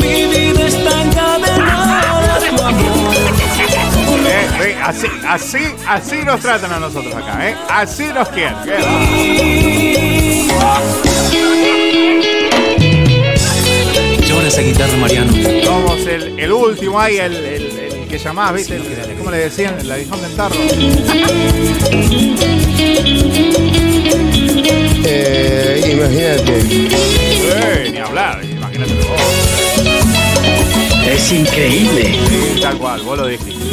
mi 0.00 0.24
vida 0.24 0.66
está 0.66 1.02
encadenada 1.02 2.38
tu 2.48 2.62
amor. 2.64 3.89
Eh, 4.26 4.48
eh, 4.62 4.76
así, 4.82 5.06
así, 5.26 5.58
así 5.86 6.16
nos 6.24 6.40
tratan 6.40 6.72
a 6.72 6.78
nosotros 6.80 7.14
acá, 7.14 7.48
¿eh? 7.48 7.54
Así 7.68 8.04
nos 8.12 8.28
quieren. 8.28 8.54
¿qué 8.64 8.72
va? 10.56 10.80
Llora 14.26 14.48
esa 14.48 14.62
guitarra, 14.62 14.96
Mariano. 14.98 15.32
Somos 15.64 16.06
el, 16.06 16.38
el 16.38 16.52
último 16.52 17.00
ahí, 17.00 17.16
el, 17.18 17.34
el- 17.36 17.78
el 17.78 18.08
que 18.08 18.18
llamás, 18.18 18.54
¿viste? 18.54 18.76
El- 18.76 19.16
¿Cómo 19.18 19.30
le 19.30 19.38
decían? 19.38 19.78
El 19.80 19.90
aguijón 19.90 20.20
del 20.22 20.34
tarro. 20.36 20.56
Eh, 25.04 25.90
imagínate. 25.92 26.58
Eh, 26.62 27.88
ni 27.92 27.98
hablar. 27.98 28.40
Es 31.10 31.32
increíble. 31.32 32.16
Sí, 32.28 32.60
tal 32.62 32.78
cual, 32.78 33.02
vos 33.02 33.18
lo 33.18 33.26
dijiste. 33.26 33.64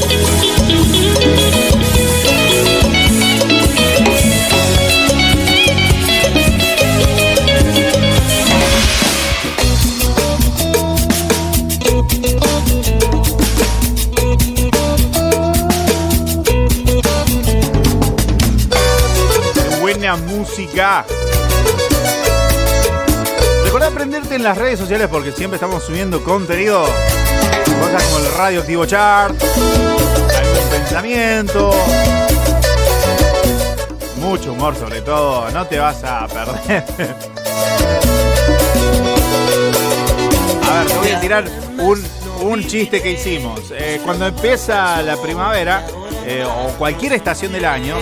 Buena 19.80 20.16
música. 20.16 21.06
Recordá 23.64 23.92
prenderte 23.92 24.36
en 24.36 24.44
las 24.44 24.58
redes 24.58 24.80
sociales 24.80 25.08
porque 25.08 25.32
siempre 25.32 25.58
estamos 25.58 25.84
subiendo 25.84 26.24
contenido. 26.24 26.88
Cosas 27.80 28.03
como 28.03 28.17
el 28.25 28.32
Radio 28.34 28.59
Activo 28.61 28.86
Chart, 28.86 29.36
algún 29.41 30.69
pensamiento. 30.71 31.71
Mucho 34.17 34.51
humor 34.53 34.75
sobre 34.75 35.01
todo, 35.01 35.49
no 35.51 35.65
te 35.67 35.80
vas 35.80 36.03
a 36.03 36.28
perder. 36.28 36.84
A 40.69 40.73
ver, 40.80 40.88
te 40.88 40.97
voy 40.97 41.11
a 41.11 41.19
tirar 41.21 41.45
un, 41.80 42.03
un 42.41 42.67
chiste 42.67 43.01
que 43.01 43.11
hicimos. 43.11 43.61
Eh, 43.71 44.01
cuando 44.03 44.28
empieza 44.28 45.01
la 45.01 45.15
primavera, 45.17 45.86
eh, 46.25 46.43
o 46.45 46.69
cualquier 46.78 47.13
estación 47.13 47.53
del 47.53 47.63
año, 47.65 47.95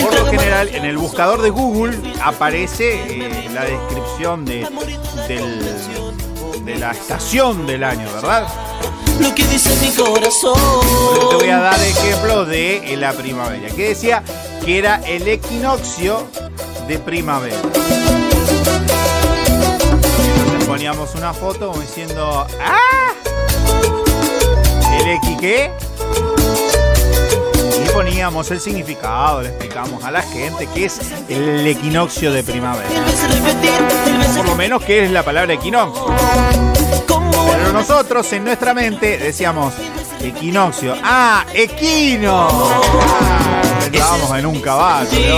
por 0.00 0.14
lo 0.14 0.26
general 0.30 0.68
en 0.68 0.84
el 0.84 0.96
buscador 0.98 1.42
de 1.42 1.50
Google 1.50 1.96
aparece 2.22 2.94
eh, 3.08 3.48
la 3.52 3.64
descripción 3.64 4.44
de, 4.44 4.68
del- 5.26 5.66
de 6.64 6.74
la 6.78 6.90
estación 6.92 7.66
del 7.66 7.82
año, 7.84 8.08
¿verdad? 8.12 8.46
Lo 9.20 9.34
que 9.34 9.44
dice 9.46 9.74
mi 9.80 9.90
corazón. 9.92 10.54
Te 11.30 11.36
voy 11.36 11.48
a 11.48 11.58
dar 11.58 11.80
ejemplo 11.80 12.44
de 12.44 12.92
eh, 12.92 12.96
la 12.96 13.12
primavera, 13.12 13.68
que 13.70 13.88
decía 13.88 14.22
que 14.64 14.78
era 14.78 14.96
el 15.06 15.26
equinoccio 15.26 16.26
de 16.86 16.98
primavera. 16.98 17.56
Entonces 19.46 20.64
poníamos 20.66 21.14
una 21.14 21.32
foto 21.32 21.70
como 21.70 21.80
diciendo, 21.80 22.46
¡ah! 22.60 23.12
¿El 25.00 25.08
equi 25.08 25.36
qué? 25.36 25.70
Y 27.84 27.88
poníamos 27.90 28.50
el 28.50 28.60
significado, 28.60 29.42
le 29.42 29.48
explicamos 29.48 30.04
a 30.04 30.10
la 30.10 30.22
gente 30.22 30.68
qué 30.74 30.86
es 30.86 31.00
el 31.28 31.66
equinoccio 31.66 32.32
de 32.32 32.42
primavera. 32.42 32.88
Por 34.36 34.46
lo 34.46 34.54
menos 34.54 34.82
qué 34.84 35.04
es 35.04 35.10
la 35.10 35.22
palabra 35.22 35.54
equinoccio. 35.54 36.06
Pero 37.66 37.78
nosotros 37.80 38.32
en 38.32 38.44
nuestra 38.44 38.72
mente 38.74 39.18
decíamos 39.18 39.74
equinoccio. 40.20 40.94
¡Ah! 41.02 41.44
¡Equino! 41.52 42.46
Ah, 42.48 43.60
Estábamos 43.92 44.38
en 44.38 44.46
un 44.46 44.60
caballo. 44.60 45.10
¿no? 45.10 45.36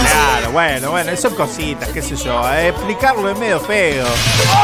Claro, 0.00 0.50
bueno, 0.52 0.90
bueno, 0.90 1.16
son 1.16 1.34
cositas, 1.36 1.88
qué 1.90 2.02
sé 2.02 2.16
yo. 2.16 2.40
eh, 2.54 2.68
explicarlo 2.68 3.30
es 3.30 3.38
medio 3.38 3.60
feo. 3.60 4.04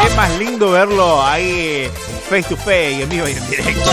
Es 0.04 0.16
más 0.16 0.30
lindo 0.36 0.70
verlo 0.72 1.22
ahí 1.24 1.88
face 2.28 2.42
to 2.44 2.56
face, 2.56 3.02
en 3.02 3.08
vivo 3.08 3.28
y 3.28 3.32
en 3.32 3.50
directo. 3.50 3.90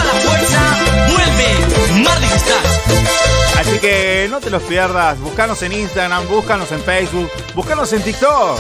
Así 3.62 3.78
que 3.78 4.28
no 4.32 4.40
te 4.40 4.50
los 4.50 4.64
pierdas. 4.64 5.20
Búscanos 5.20 5.62
en 5.62 5.72
Instagram, 5.72 6.28
búscanos 6.28 6.72
en 6.72 6.82
Facebook, 6.82 7.30
búscanos 7.54 7.94
en 7.94 8.02
TikTok. 8.02 8.60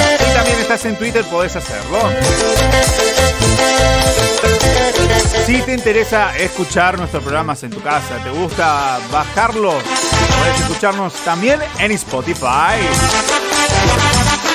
Si 0.00 0.34
también 0.34 0.58
estás 0.58 0.86
en 0.86 0.96
Twitter, 0.96 1.22
podés 1.26 1.54
hacerlo. 1.54 1.98
Si 5.44 5.60
te 5.60 5.74
interesa 5.74 6.34
escuchar 6.38 6.96
nuestros 6.96 7.22
programas 7.22 7.62
en 7.62 7.70
tu 7.70 7.82
casa, 7.82 8.16
te 8.24 8.30
gusta 8.30 8.98
bajarlo, 9.12 9.74
puedes 10.38 10.60
escucharnos 10.60 11.12
también 11.24 11.60
en 11.78 11.92
Spotify. 11.92 12.80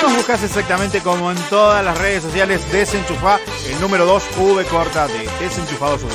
Nos 0.02 0.16
buscas 0.16 0.42
exactamente 0.42 1.00
como 1.00 1.30
en 1.30 1.36
todas 1.50 1.84
las 1.84 1.96
redes 1.98 2.22
sociales 2.22 2.60
Desenchufa, 2.72 3.38
el 3.68 3.80
número 3.80 4.06
2 4.06 4.22
V 4.38 4.64
corta 4.64 5.06
de 5.06 5.28
Desenchufados 5.38 6.02
V. 6.02 6.10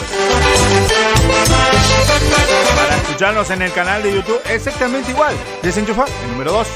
Para 2.76 2.98
escucharnos 2.98 3.50
en 3.52 3.62
el 3.62 3.72
canal 3.74 4.02
de 4.02 4.14
YouTube, 4.14 4.42
exactamente 4.50 5.12
igual. 5.12 5.36
Desenchufa, 5.62 6.06
el 6.24 6.32
número 6.32 6.52
2 6.54 6.68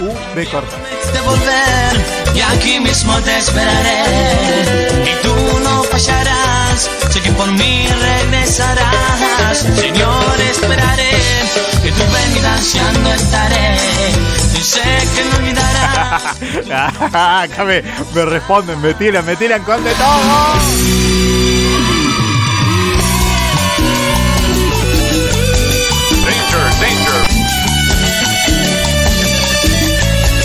V 0.00 0.46
corta. 0.46 0.76
de 1.12 1.20
volver 1.20 2.36
y 2.36 2.40
aquí 2.40 2.80
mismo 2.80 3.18
te 3.20 3.36
esperaré 3.36 4.04
y 5.04 5.22
tú 5.22 5.34
no 5.64 5.82
fallarás 5.84 6.88
sé 7.10 7.20
que 7.20 7.32
por 7.32 7.50
mí 7.52 7.86
regresarás 7.88 9.58
Señor 9.76 10.40
esperaré 10.50 11.10
que 11.90 12.04
tu 12.04 12.12
venida 12.12 12.54
ansiando 12.54 13.12
estaré 13.12 13.76
y 14.58 14.62
sé 14.62 14.80
que 15.14 15.24
me 15.24 15.34
olvidarás 15.36 16.36
Acá 17.14 17.64
me, 17.64 17.82
me 18.14 18.24
responden, 18.24 18.80
me 18.80 18.94
tiran, 18.94 19.24
me 19.24 19.36
tiran 19.36 19.62
con 19.64 19.82
de 19.82 19.92
todo. 19.94 21.60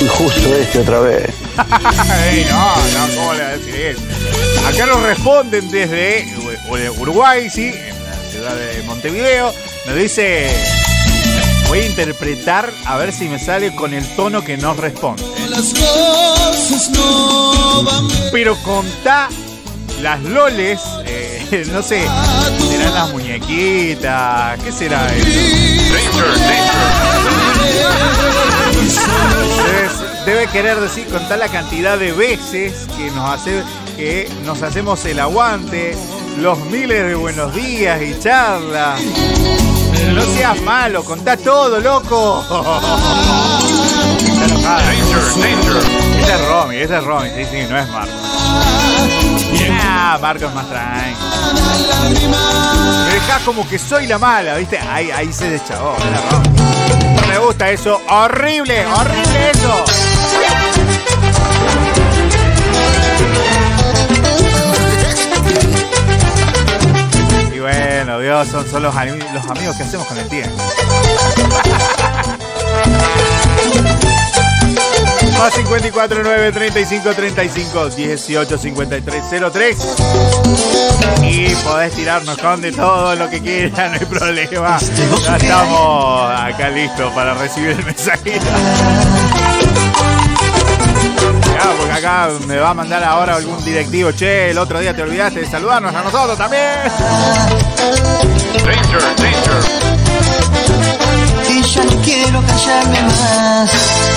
Y 0.01 0.07
justo 0.07 0.55
este 0.55 0.79
otra 0.79 0.99
vez. 0.99 1.29
Ey, 2.31 2.45
no, 2.49 2.75
no, 2.75 3.15
¿cómo 3.15 3.33
le 3.33 3.43
va 3.43 3.49
a 3.49 3.57
decir 3.57 3.75
eso? 3.75 4.01
Acá 4.67 4.85
nos 4.85 5.01
responden 5.03 5.71
desde 5.71 6.25
Ur- 6.69 6.99
Uruguay, 6.99 7.49
sí, 7.49 7.73
en 7.73 8.03
la 8.05 8.15
ciudad 8.31 8.55
de 8.55 8.83
Montevideo. 8.83 9.53
Nos 9.85 9.95
dice, 9.95 10.49
voy 11.67 11.79
a 11.79 11.85
interpretar 11.87 12.69
a 12.85 12.97
ver 12.97 13.11
si 13.11 13.25
me 13.27 13.39
sale 13.39 13.75
con 13.75 13.93
el 13.93 14.05
tono 14.15 14.43
que 14.43 14.57
nos 14.57 14.77
responde. 14.77 15.23
las 15.49 15.73
cosas 15.73 16.89
no 16.91 17.83
van 17.83 18.07
Pero 18.31 18.55
contá 18.63 19.29
las 20.01 20.21
loles, 20.23 20.79
eh, 21.05 21.65
no 21.71 21.81
sé, 21.81 22.01
serán 22.69 22.93
las 22.93 23.09
muñequitas, 23.11 24.59
¿qué 24.63 24.71
será 24.71 25.07
eso? 25.15 26.35
Debes- 29.65 30.25
debe 30.25 30.47
querer 30.47 30.79
decir 30.79 31.05
contar 31.07 31.39
la 31.39 31.47
cantidad 31.47 31.97
de 31.97 32.11
veces 32.11 32.87
que 32.97 33.09
nos 33.11 33.29
hace 33.29 33.63
que 33.95 34.29
nos 34.43 34.61
hacemos 34.61 35.05
el 35.05 35.19
aguante, 35.19 35.95
los 36.37 36.59
miles 36.65 37.07
de 37.07 37.15
buenos 37.15 37.53
días 37.53 38.01
y 38.01 38.19
charlas. 38.19 39.01
No 40.13 40.21
seas 40.35 40.61
malo, 40.61 41.03
contá 41.03 41.37
todo, 41.37 41.79
loco. 41.79 42.43
Está 44.17 44.45
enojada. 44.45 44.93
Esa 44.93 46.35
es 46.35 46.47
Romy, 46.47 46.75
esa 46.77 46.97
es 46.97 47.03
Romy, 47.03 47.29
sí, 47.29 47.45
sí, 47.51 47.57
no 47.69 47.77
es 47.77 47.87
Marco. 47.89 48.13
Ah, 49.81 50.17
Marcos 50.21 50.53
más 50.53 50.67
tranqui. 50.69 51.15
Me 53.05 53.13
dejás 53.13 53.41
como 53.43 53.67
que 53.67 53.79
soy 53.79 54.07
la 54.07 54.17
mala, 54.17 54.55
¿viste? 54.55 54.77
Ahí, 54.77 55.11
ahí 55.11 55.31
se 55.31 55.49
deschavó. 55.49 55.95
No 57.21 57.27
me 57.27 57.37
gusta 57.39 57.69
eso. 57.69 58.01
Horrible, 58.09 58.85
horrible 58.85 59.51
eso. 59.51 60.14
Bueno, 67.65 68.19
Dios, 68.19 68.47
son, 68.47 68.69
son 68.69 68.83
los, 68.83 68.93
los 68.93 69.49
amigos 69.49 69.75
que 69.75 69.83
hacemos 69.83 70.05
con 70.05 70.19
el 70.19 70.27
tiempo. 70.27 70.55
Más 75.39 75.51
54 75.51 76.21
9 76.23 76.51
35 76.51 77.13
35 77.15 77.89
18 77.89 78.57
53 78.57 79.23
03 79.51 79.77
Y 81.23 81.55
podés 81.55 81.93
tirarnos 81.93 82.37
con 82.37 82.61
de 82.61 82.71
todo 82.71 83.15
lo 83.15 83.29
que 83.31 83.41
quieras, 83.41 83.91
no 83.91 83.97
hay 83.99 84.05
problema. 84.05 84.77
Ya 85.25 85.35
estamos 85.35 86.39
acá 86.39 86.69
listos 86.69 87.11
para 87.13 87.33
recibir 87.33 87.71
el 87.71 87.83
mensajito. 87.83 88.45
Porque 91.77 91.93
acá 91.93 92.29
me 92.47 92.57
va 92.57 92.69
a 92.69 92.73
mandar 92.73 93.03
ahora 93.03 93.35
algún 93.35 93.63
directivo. 93.63 94.11
Che, 94.11 94.51
el 94.51 94.57
otro 94.57 94.79
día 94.79 94.95
te 94.95 95.01
olvidaste 95.01 95.41
de 95.41 95.45
saludarnos 95.47 95.93
a 95.93 96.03
nosotros 96.03 96.37
también. 96.37 96.63
Danger, 98.63 99.01
danger. 99.17 99.85
Y 101.49 101.61
ya 101.61 101.83
no 101.83 102.01
quiero 102.01 102.41
callarme 102.41 103.01
más. 103.03 103.71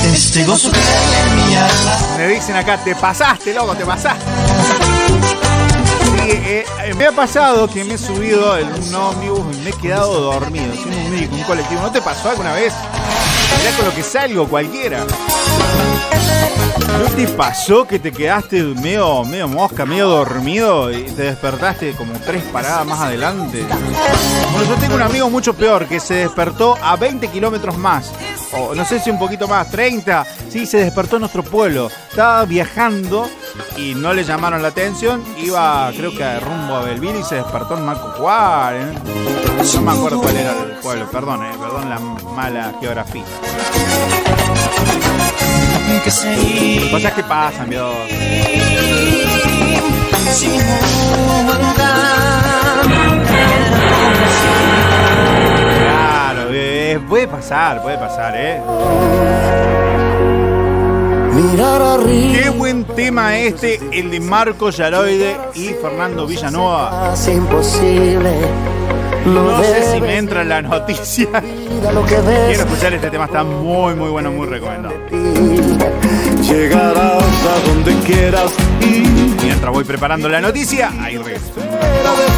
Este 0.05 0.44
gozo 0.44 0.70
que 0.70 0.78
hay 0.78 1.30
en 1.30 1.49
mi 1.49 1.57
alma. 1.57 1.96
Me 2.16 2.28
dicen 2.28 2.57
acá, 2.57 2.76
te 2.78 2.94
pasaste, 2.94 3.55
loco, 3.55 3.74
te 3.74 3.84
pasaste. 3.84 4.24
Sí, 6.03 6.30
eh, 6.30 6.64
eh, 6.84 6.94
me 6.94 7.07
ha 7.07 7.12
pasado 7.12 7.68
que 7.68 7.84
me 7.84 7.94
he 7.94 7.99
subido 7.99 8.59
en 8.59 8.66
un 8.72 8.94
ómnibus 8.94 9.57
y 9.57 9.61
me 9.61 9.70
he 9.70 9.74
quedado 9.74 10.20
dormido. 10.20 10.72
Sin 10.74 10.92
un 10.92 11.11
médico, 11.11 11.34
un 11.34 11.42
colectivo. 11.44 11.80
¿No 11.82 11.90
te 11.90 12.01
pasó 12.03 12.30
alguna 12.30 12.53
vez? 12.53 12.72
Mirá 13.59 13.76
con 13.76 13.86
lo 13.86 13.94
que 13.94 14.03
salgo 14.03 14.49
cualquiera. 14.49 15.07
¿No 16.99 17.05
te 17.14 17.28
pasó 17.28 17.86
que 17.86 17.99
te 17.99 18.11
quedaste 18.11 18.62
medio, 18.62 19.24
medio 19.24 19.46
mosca, 19.46 19.84
medio 19.86 20.09
dormido 20.09 20.90
y 20.92 21.05
te 21.05 21.22
despertaste 21.22 21.92
como 21.92 22.12
tres 22.14 22.42
paradas 22.44 22.86
más 22.86 23.01
adelante? 23.01 23.64
Bueno, 24.53 24.68
yo 24.68 24.74
tengo 24.76 24.94
un 24.96 25.03
amigo 25.03 25.30
mucho 25.30 25.55
peor 25.55 25.86
que 25.86 26.01
se 26.01 26.14
despertó 26.14 26.76
a 26.82 26.96
20 26.96 27.28
kilómetros 27.28 27.76
más. 27.78 28.12
O 28.53 28.74
no 28.74 28.84
sé 28.84 28.99
si 28.99 29.11
un 29.11 29.18
poquito 29.18 29.46
más, 29.46 29.70
30. 29.70 30.26
Sí, 30.49 30.66
se 30.66 30.78
despertó 30.78 31.16
en 31.16 31.20
nuestro 31.20 31.42
pueblo. 31.42 31.90
Estaba 32.11 32.44
viajando 32.46 33.28
y 33.76 33.94
no 33.94 34.12
le 34.12 34.24
llamaron 34.24 34.62
la 34.62 34.68
atención. 34.68 35.22
Iba, 35.36 35.90
creo 35.96 36.16
que 36.16 36.24
a 36.24 36.40
rumbo 36.40 36.76
a 36.76 36.82
Belville 36.82 37.20
y 37.20 37.24
se 37.24 37.36
despertó 37.36 37.76
en 37.76 37.84
Marco 37.84 38.11
Juárez. 38.18 38.94
No 39.74 39.80
me 39.82 39.92
acuerdo 39.92 40.20
cuál 40.20 40.36
era 40.36 40.53
el 40.53 40.72
pueblo, 40.82 41.11
perdón, 41.11 41.44
eh, 41.44 41.53
perdón 41.61 41.90
la 41.90 41.99
mala 41.99 42.74
geografía. 42.80 43.24
Cosas 46.91 47.12
que 47.12 47.22
pasan, 47.22 47.70
Dios. 47.70 47.95
Claro, 55.80 56.49
eh, 56.51 57.01
puede 57.09 57.28
pasar, 57.28 57.82
puede 57.82 57.99
pasar, 57.99 58.34
¿eh? 58.36 58.61
Mirar 61.34 61.80
arriba. 61.80 62.39
Qué 62.43 62.51
buen 62.51 62.84
tema 62.84 63.36
este, 63.39 63.80
el 63.93 64.11
de 64.11 64.20
Marco 64.20 64.70
Yaroide 64.70 65.36
y 65.55 65.68
Fernando 65.68 66.26
Villanueva. 66.26 67.12
Es 67.14 67.28
imposible. 67.28 68.32
No 69.26 69.62
sé 69.62 69.93
si 69.93 70.01
me 70.01 70.16
entra 70.16 70.43
en 70.43 70.49
la 70.49 70.62
noticia. 70.62 71.28
que. 71.30 72.16
Quiero 72.49 72.64
escuchar 72.64 72.95
este 72.95 73.11
tema, 73.11 73.26
está 73.26 73.45
muy, 73.45 73.95
muy 73.95 74.11
bueno, 74.11 74.32
muy 74.32 74.47
recomendado. 74.47 74.95
Llegarás 76.49 77.22
a 77.22 77.68
donde 77.68 77.94
quieras 78.07 78.53
y 78.80 79.18
Mientras 79.44 79.72
voy 79.72 79.84
preparando 79.84 80.28
la 80.28 80.40
noticia, 80.40 80.90
ahí 81.01 81.16
regreso. 81.16 81.53
A 81.57 82.14
ver, 82.14 82.30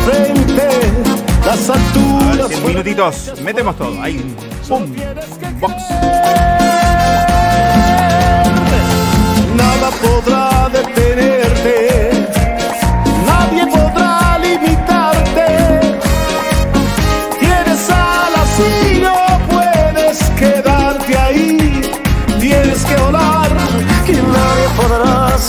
alturas 1.70 2.48
100 2.48 2.66
minutitos, 2.66 3.32
metemos 3.42 3.76
todo. 3.76 4.00
Ahí, 4.00 4.34
pum, 4.68 4.86
box. 5.58 6.59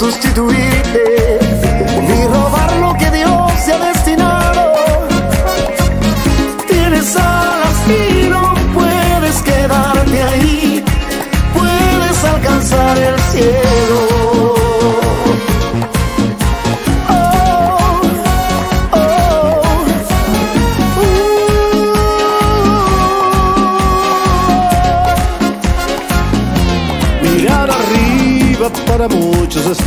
substituir. 0.02 0.81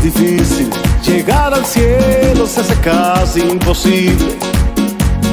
Difícil, 0.04 0.70
llegar 1.02 1.54
al 1.54 1.64
cielo 1.64 2.46
se 2.46 2.60
hace 2.60 2.74
casi 2.80 3.40
imposible. 3.40 4.36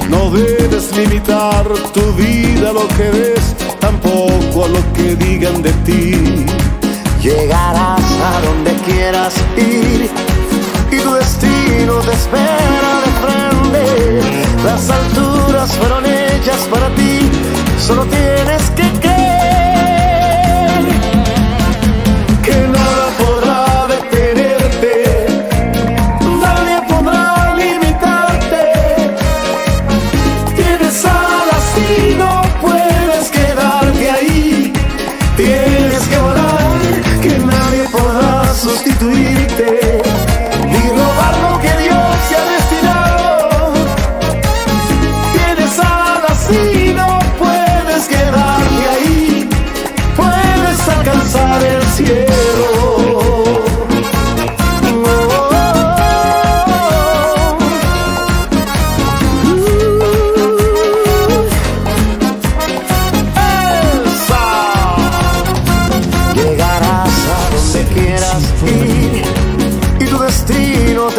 No 0.09 0.31
debes 0.31 0.95
limitar 0.95 1.65
tu 1.93 2.13
vida 2.13 2.69
a 2.69 2.73
lo 2.73 2.87
que 2.87 3.09
ves, 3.11 3.53
tampoco 3.79 4.65
a 4.65 4.69
lo 4.69 4.93
que 4.93 5.15
digan 5.17 5.61
de 5.61 5.73
ti. 5.85 6.45
Llegarás 7.21 7.99
a 7.99 8.41
donde 8.45 8.73
quieras 8.85 9.33
ir 9.57 10.09
y 10.89 10.97
tu 10.99 11.13
destino 11.15 11.95
te 12.05 12.13
espera 12.13 12.91
de 13.05 13.11
frente. 13.23 14.21
Las 14.63 14.89
alturas 14.89 15.75
fueron 15.75 16.05
hechas 16.05 16.61
para 16.71 16.87
ti, 16.95 17.29
solo 17.77 18.05
tienes 18.05 18.69
que 19.01 19.10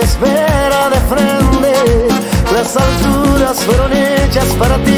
espera 0.03 0.91
de 0.91 1.01
frente. 1.09 1.73
Las 2.53 2.77
alturas 2.77 3.65
fueron 3.65 3.93
hechas 3.93 4.47
para 4.59 4.77
ti, 4.85 4.92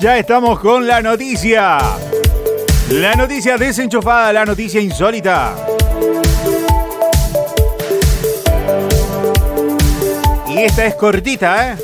ya 0.00 0.18
estamos 0.18 0.58
con 0.58 0.84
la 0.84 1.00
noticia. 1.00 1.78
La 2.90 3.14
noticia 3.14 3.56
desenchufada, 3.56 4.32
la 4.32 4.44
noticia 4.44 4.80
insólita. 4.80 5.54
Y 10.48 10.58
esta 10.58 10.86
es 10.86 10.96
cortita, 10.96 11.70
¿eh? 11.70 11.76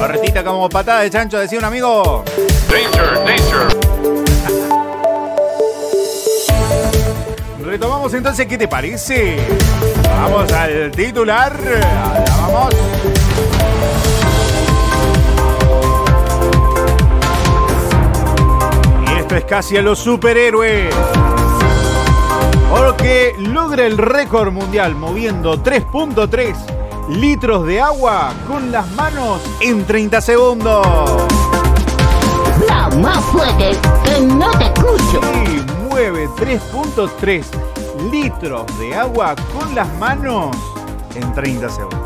Cortita 0.00 0.42
como 0.42 0.68
patada 0.68 1.02
de 1.02 1.10
chancho, 1.10 1.38
decía 1.38 1.60
un 1.60 1.66
amigo. 1.66 2.24
Danger, 2.68 3.14
danger. 3.24 3.68
Retomamos 7.64 8.12
entonces, 8.14 8.46
¿qué 8.46 8.58
te 8.58 8.66
parece? 8.66 9.36
Vamos 10.08 10.52
al 10.52 10.90
titular. 10.90 11.56
Vamos. 12.40 12.74
Es 19.38 19.44
casi 19.44 19.76
a 19.76 19.82
los 19.82 19.98
superhéroes. 19.98 20.94
Porque 22.70 23.34
logra 23.38 23.86
el 23.86 23.98
récord 23.98 24.52
mundial 24.52 24.94
moviendo 24.94 25.62
3.3 25.62 26.54
litros 27.08 27.66
de 27.66 27.80
agua 27.80 28.32
con 28.46 28.72
las 28.72 28.90
manos 28.92 29.40
en 29.60 29.84
30 29.84 30.20
segundos. 30.20 30.86
La 32.66 32.88
más 32.96 33.24
fuerte, 33.26 33.72
que 34.04 34.20
no 34.22 34.50
te 34.52 34.64
escucho. 34.64 35.20
Y 35.44 35.88
mueve 35.88 36.28
3.3 36.28 37.44
litros 38.10 38.64
de 38.78 38.94
agua 38.94 39.34
con 39.58 39.74
las 39.74 39.92
manos 39.98 40.56
en 41.14 41.32
30 41.32 41.68
segundos. 41.68 42.05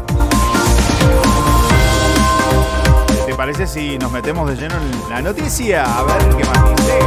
¿Te 3.31 3.37
parece 3.37 3.65
si 3.69 3.97
nos 3.97 4.11
metemos 4.11 4.51
de 4.51 4.57
lleno 4.57 4.75
en 4.75 5.09
la 5.09 5.23
noticia? 5.23 5.85
A 5.85 6.03
ver 6.03 6.37
qué 6.37 6.45
más 6.47 6.77
dice. 6.77 6.99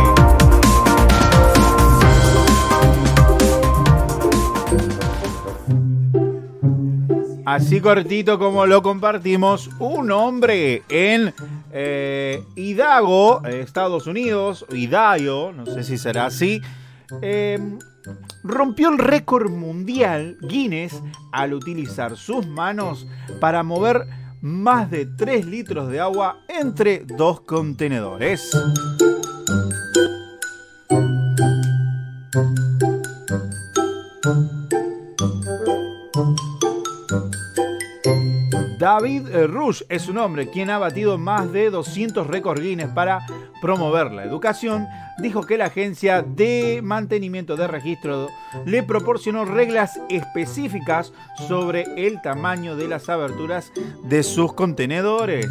Así 7.43 7.81
cortito 7.81 8.39
como 8.39 8.65
lo 8.65 8.81
compartimos, 8.81 9.69
un 9.79 10.11
hombre 10.11 10.83
en 10.87 11.33
eh, 11.73 12.41
Estados 12.55 14.07
Unidos, 14.07 14.65
Idaho, 14.71 15.51
no 15.51 15.65
sé 15.65 15.83
si 15.83 15.97
será 15.97 16.27
así, 16.27 16.61
eh, 17.21 17.59
rompió 18.45 18.87
el 18.87 18.97
récord 18.97 19.51
mundial 19.51 20.37
Guinness 20.41 21.03
al 21.33 21.53
utilizar 21.53 22.15
sus 22.15 22.47
manos 22.47 23.07
para 23.41 23.63
mover 23.63 24.22
más 24.43 24.91
de 24.91 25.05
3 25.05 25.45
litros 25.45 25.89
de 25.89 26.01
agua 26.01 26.41
entre 26.49 26.99
dos 27.05 27.39
contenedores. 27.41 28.51
David 38.83 39.29
eh, 39.29 39.47
Rush 39.47 39.83
es 39.87 40.09
un 40.09 40.17
hombre 40.17 40.49
quien 40.49 40.69
ha 40.69 40.77
batido 40.77 41.17
más 41.17 41.53
de 41.53 41.69
200 41.69 42.27
récords 42.27 42.61
Guinness 42.61 42.89
para 42.89 43.25
promover 43.61 44.11
la 44.11 44.25
educación. 44.25 44.87
Dijo 45.19 45.43
que 45.43 45.57
la 45.57 45.67
agencia 45.67 46.21
de 46.21 46.81
mantenimiento 46.83 47.55
de 47.55 47.69
registro 47.69 48.27
le 48.65 48.83
proporcionó 48.83 49.45
reglas 49.45 50.01
específicas 50.09 51.13
sobre 51.47 51.85
el 51.95 52.21
tamaño 52.21 52.75
de 52.75 52.89
las 52.89 53.07
aberturas 53.07 53.71
de 54.03 54.21
sus 54.21 54.51
contenedores. 54.51 55.47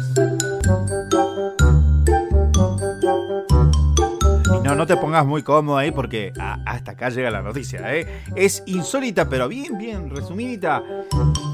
No, 4.75 4.87
te 4.87 4.97
pongas 4.97 5.25
muy 5.25 5.43
cómodo 5.43 5.77
ahí 5.77 5.91
porque 5.91 6.33
a- 6.39 6.59
hasta 6.65 6.91
acá 6.91 7.09
llega 7.09 7.29
la 7.31 7.41
noticia. 7.41 7.95
¿eh? 7.95 8.07
Es 8.35 8.63
insólita, 8.65 9.29
pero 9.29 9.47
bien, 9.47 9.77
bien 9.77 10.09
resumidita. 10.09 10.83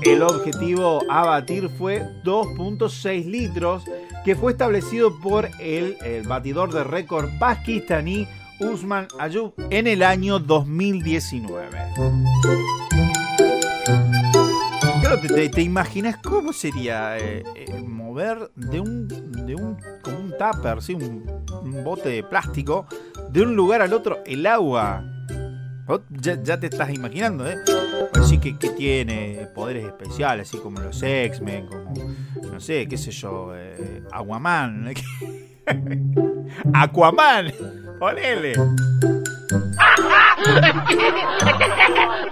El 0.03 0.21
objetivo 0.23 1.03
a 1.09 1.25
batir 1.25 1.69
fue 1.69 2.01
2.6 2.23 3.25
litros, 3.25 3.83
que 4.25 4.35
fue 4.35 4.53
establecido 4.53 5.19
por 5.19 5.49
el, 5.59 5.97
el 6.03 6.27
batidor 6.27 6.71
de 6.73 6.83
récord 6.83 7.29
pakistaní 7.39 8.27
Usman 8.59 9.07
Ayub 9.19 9.53
en 9.69 9.87
el 9.87 10.03
año 10.03 10.39
2019. 10.39 11.77
Claro, 15.01 15.19
te, 15.51 15.61
imaginas 15.61 16.17
cómo 16.17 16.51
sería 16.53 17.17
eh, 17.17 17.43
eh, 17.55 17.81
mover 17.87 18.51
de 18.55 18.79
un, 18.79 19.07
de 19.07 19.55
un, 19.55 19.77
como 20.03 20.19
un 20.19 20.31
tupper, 20.37 20.81
¿sí? 20.81 20.93
un 20.93 21.83
bote 21.83 22.09
de 22.09 22.23
plástico, 22.23 22.85
de 23.31 23.41
un 23.41 23.55
lugar 23.55 23.81
al 23.81 23.93
otro 23.93 24.19
el 24.25 24.45
agua. 24.45 25.03
Ya, 26.09 26.59
te 26.59 26.67
estás 26.67 26.93
imaginando, 26.93 27.49
¿eh? 27.49 27.55
Así 28.13 28.37
que, 28.37 28.55
que 28.59 28.69
tiene 28.69 29.47
poderes 29.55 29.85
especiales, 29.85 30.47
así 30.47 30.59
como 30.59 30.79
los 30.79 31.01
X-Men, 31.01 31.65
como, 31.65 31.93
no 32.51 32.59
sé, 32.59 32.87
qué 32.87 32.95
sé 32.95 33.09
yo, 33.09 33.55
eh, 33.55 34.03
Aquaman. 34.11 34.93
Aquaman, 36.75 37.51
ponele. 37.99 38.53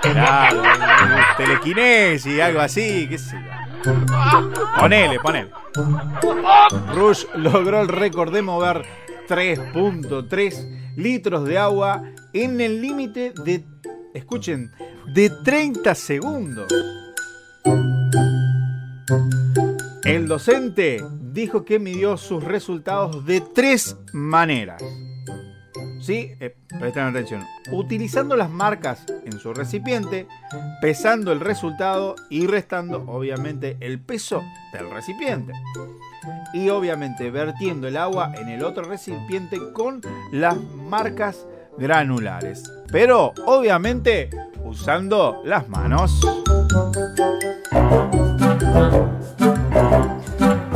Claro, 0.01 0.61
telequinesis, 1.37 2.39
algo 2.39 2.59
así, 2.59 3.07
qué 3.09 3.17
sé 3.17 3.37
yo. 3.37 3.67
Ponele, 4.79 5.19
ponele. 5.19 5.49
Rush 6.93 7.25
logró 7.35 7.81
el 7.81 7.87
récord 7.87 8.31
de 8.31 8.43
mover 8.43 8.85
3.3 9.27 10.86
litros 10.97 11.45
de 11.45 11.57
agua 11.57 12.03
en 12.33 12.59
el 12.59 12.81
límite 12.81 13.31
de, 13.45 13.63
escuchen, 14.13 14.71
de 15.13 15.29
30 15.29 15.95
segundos. 15.95 16.67
El 20.03 20.27
docente 20.27 21.03
dijo 21.21 21.63
que 21.63 21.79
midió 21.79 22.17
sus 22.17 22.43
resultados 22.43 23.25
de 23.25 23.41
tres 23.41 23.95
maneras. 24.11 24.83
¿Sí? 25.99 26.31
Eh, 26.39 26.55
presten 26.79 27.03
atención. 27.03 27.43
Utilizando 27.71 28.35
las 28.35 28.49
marcas 28.49 29.05
en 29.25 29.37
su 29.39 29.53
recipiente, 29.53 30.27
pesando 30.81 31.31
el 31.31 31.39
resultado 31.39 32.15
y 32.29 32.47
restando, 32.47 33.03
obviamente, 33.07 33.77
el 33.81 33.99
peso 33.99 34.41
del 34.73 34.89
recipiente. 34.89 35.53
Y 36.53 36.69
obviamente 36.69 37.29
vertiendo 37.31 37.87
el 37.87 37.97
agua 37.97 38.33
en 38.35 38.49
el 38.49 38.63
otro 38.63 38.83
recipiente 38.83 39.57
con 39.73 40.01
las 40.31 40.57
marcas 40.57 41.45
granulares. 41.77 42.71
Pero 42.91 43.33
obviamente 43.45 44.29
usando 44.63 45.41
las 45.45 45.67
manos. 45.69 46.19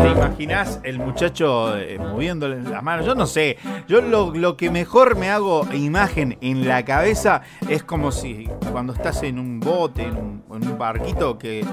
¿Te 0.01 0.09
imaginas 0.09 0.79
el 0.83 0.97
muchacho 0.99 1.77
eh, 1.77 1.97
moviéndole 1.99 2.61
las 2.61 2.81
manos? 2.81 3.05
Yo 3.05 3.13
no 3.15 3.27
sé. 3.27 3.57
Yo 3.87 4.01
lo, 4.01 4.33
lo 4.33 4.57
que 4.57 4.71
mejor 4.71 5.15
me 5.15 5.29
hago 5.29 5.67
imagen 5.73 6.37
en 6.41 6.67
la 6.67 6.83
cabeza 6.85 7.41
es 7.69 7.83
como 7.83 8.11
si 8.11 8.49
cuando 8.71 8.93
estás 8.93 9.21
en 9.23 9.37
un 9.37 9.59
bote, 9.59 10.03
en 10.03 10.15
un, 10.15 10.43
en 10.55 10.67
un 10.67 10.77
barquito, 10.77 11.37
que 11.37 11.65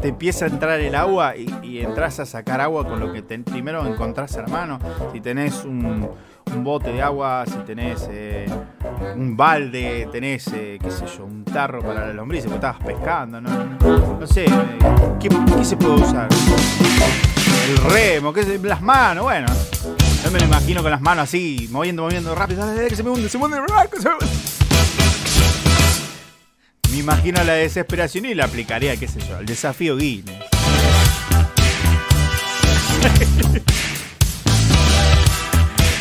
te 0.00 0.08
empieza 0.08 0.46
a 0.46 0.48
entrar 0.48 0.80
el 0.80 0.94
agua 0.94 1.34
y, 1.36 1.78
entras 1.78 2.18
a 2.20 2.26
sacar 2.26 2.60
agua 2.60 2.84
con 2.86 2.98
lo 3.00 3.12
que 3.12 3.22
te- 3.22 3.38
primero 3.38 3.86
encontrás 3.86 4.36
a 4.36 4.42
la 4.42 4.48
mano. 4.48 4.78
Si 5.12 5.20
tenés 5.20 5.64
un, 5.64 6.08
bote 6.58 6.90
de 6.92 7.02
agua, 7.02 7.44
si 7.46 7.58
tenés 7.58 8.08
eh, 8.10 8.46
un 9.14 9.36
balde, 9.36 10.08
tenés, 10.10 10.48
eh, 10.54 10.78
qué 10.82 10.90
sé 10.90 11.04
yo, 11.06 11.24
un 11.24 11.44
tarro 11.44 11.80
para 11.82 12.06
la 12.06 12.12
lombriz, 12.14 12.42
porque 12.44 12.56
estabas 12.56 12.82
pescando, 12.82 13.40
¿no? 13.40 13.50
No 14.18 14.26
sé, 14.26 14.46
eh, 14.46 14.50
¿qué, 15.20 15.28
qué 15.28 15.64
se 15.64 15.76
puede 15.76 15.94
usar? 16.02 16.28
El 17.66 17.76
remo, 17.78 18.32
¿qué 18.32 18.42
es? 18.42 18.62
las 18.62 18.80
manos, 18.80 19.24
bueno. 19.24 19.46
Yo 20.24 20.30
me 20.30 20.38
lo 20.38 20.44
imagino 20.44 20.82
con 20.82 20.90
las 20.90 21.00
manos 21.00 21.24
así, 21.24 21.68
moviendo, 21.70 22.02
moviendo 22.02 22.34
rápido, 22.34 22.64
que 22.88 22.94
se 22.94 23.02
me 23.02 23.10
hunde, 23.10 23.28
se 23.28 23.38
me 23.38 23.44
hunde, 23.44 23.58
¡ah, 23.72 23.86
que 23.86 23.98
me 26.90 26.98
imagino 26.98 27.42
la 27.42 27.54
desesperación 27.54 28.26
y 28.26 28.34
la 28.34 28.44
aplicaría, 28.44 28.96
qué 28.96 29.08
sé 29.08 29.20
yo, 29.20 29.38
el 29.38 29.46
desafío 29.46 29.96
Guinness. 29.96 30.36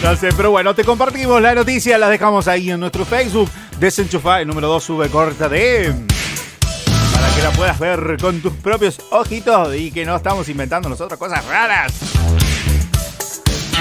No 0.03 0.15
sé, 0.15 0.29
pero 0.37 0.51
bueno, 0.51 0.75
te 0.75 0.83
compartimos 0.83 1.41
la 1.41 1.55
noticia, 1.55 1.97
la 1.97 2.09
dejamos 2.09 2.47
ahí 2.47 2.69
en 2.69 2.79
nuestro 2.79 3.05
Facebook. 3.05 3.49
Desenchufa, 3.79 4.39
el 4.39 4.47
número 4.47 4.67
2 4.67 4.83
sube 4.83 5.09
corta 5.09 5.49
de. 5.49 5.95
Que 7.35 7.41
la 7.41 7.51
puedas 7.51 7.79
ver 7.79 8.17
con 8.21 8.41
tus 8.41 8.53
propios 8.53 8.99
ojitos 9.11 9.75
y 9.75 9.91
que 9.91 10.05
no 10.05 10.15
estamos 10.15 10.47
inventando 10.49 10.89
nosotros 10.89 11.19
cosas 11.19 11.45
raras. 11.45 11.93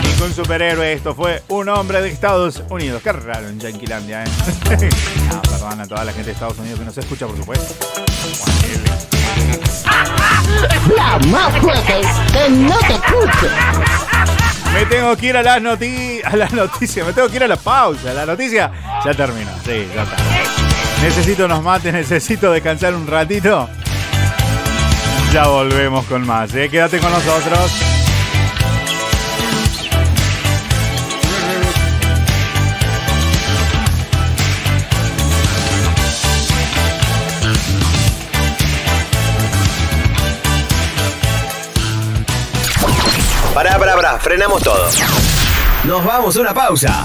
Ningún 0.03 0.35
superhéroe, 0.35 0.93
esto 0.93 1.15
fue 1.15 1.43
un 1.49 1.69
hombre 1.69 2.03
de 2.03 2.09
Estados 2.09 2.63
Unidos. 2.71 3.03
Qué 3.03 3.13
raro 3.13 3.49
en 3.49 3.61
Yanquilandia, 3.61 4.25
¿eh? 4.25 4.29
ah, 5.31 5.43
perdón 5.43 5.81
a 5.81 5.87
toda 5.87 6.05
la 6.05 6.13
gente 6.13 6.27
de 6.27 6.33
Estados 6.33 6.59
Unidos 6.59 6.79
que 6.79 6.85
nos 6.85 6.99
escucha, 6.99 7.27
por 7.27 7.37
supuesto. 7.37 7.75
La 10.97 11.19
más 11.29 11.57
fuerte, 11.59 12.01
que 12.33 12.51
no 12.51 12.79
te 12.79 12.95
escuche. 12.95 13.49
Me 14.73 14.87
tengo 14.87 15.17
que 15.17 15.27
ir 15.27 15.37
a 15.37 15.43
las 15.43 15.63
noticias, 15.63 16.33
a 16.33 16.37
las 16.37 16.53
noticias, 16.53 17.07
me 17.07 17.13
tengo 17.13 17.29
que 17.29 17.37
ir 17.37 17.45
a 17.45 17.49
la 17.49 17.57
pausa. 17.57 18.13
La 18.13 18.27
noticia 18.27 18.71
ya 19.05 19.15
terminó, 19.15 19.51
sí, 19.65 19.87
ya 19.95 20.03
está. 20.03 20.64
Necesito 21.05 21.45
unos 21.45 21.63
mates, 21.63 21.93
necesito 21.93 22.51
descansar 22.51 22.95
un 22.95 23.07
ratito. 23.07 23.69
Ya 25.35 25.47
volvemos 25.47 26.07
con 26.07 26.27
más, 26.27 26.55
¿eh? 26.55 26.71
Quédate 26.71 26.99
con 26.99 27.13
nosotros. 27.13 27.73
Pará, 43.53 43.79
pará, 43.79 43.95
pará, 43.95 44.19
frenamos 44.19 44.63
todo. 44.63 44.89
Nos 45.85 46.03
vamos 46.03 46.35
a 46.35 46.41
una 46.41 46.55
pausa. 46.55 47.05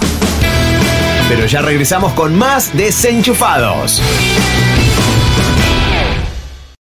Pero 1.29 1.45
ya 1.45 1.61
regresamos 1.61 2.13
con 2.13 2.35
más 2.35 2.75
desenchufados. 2.75 4.01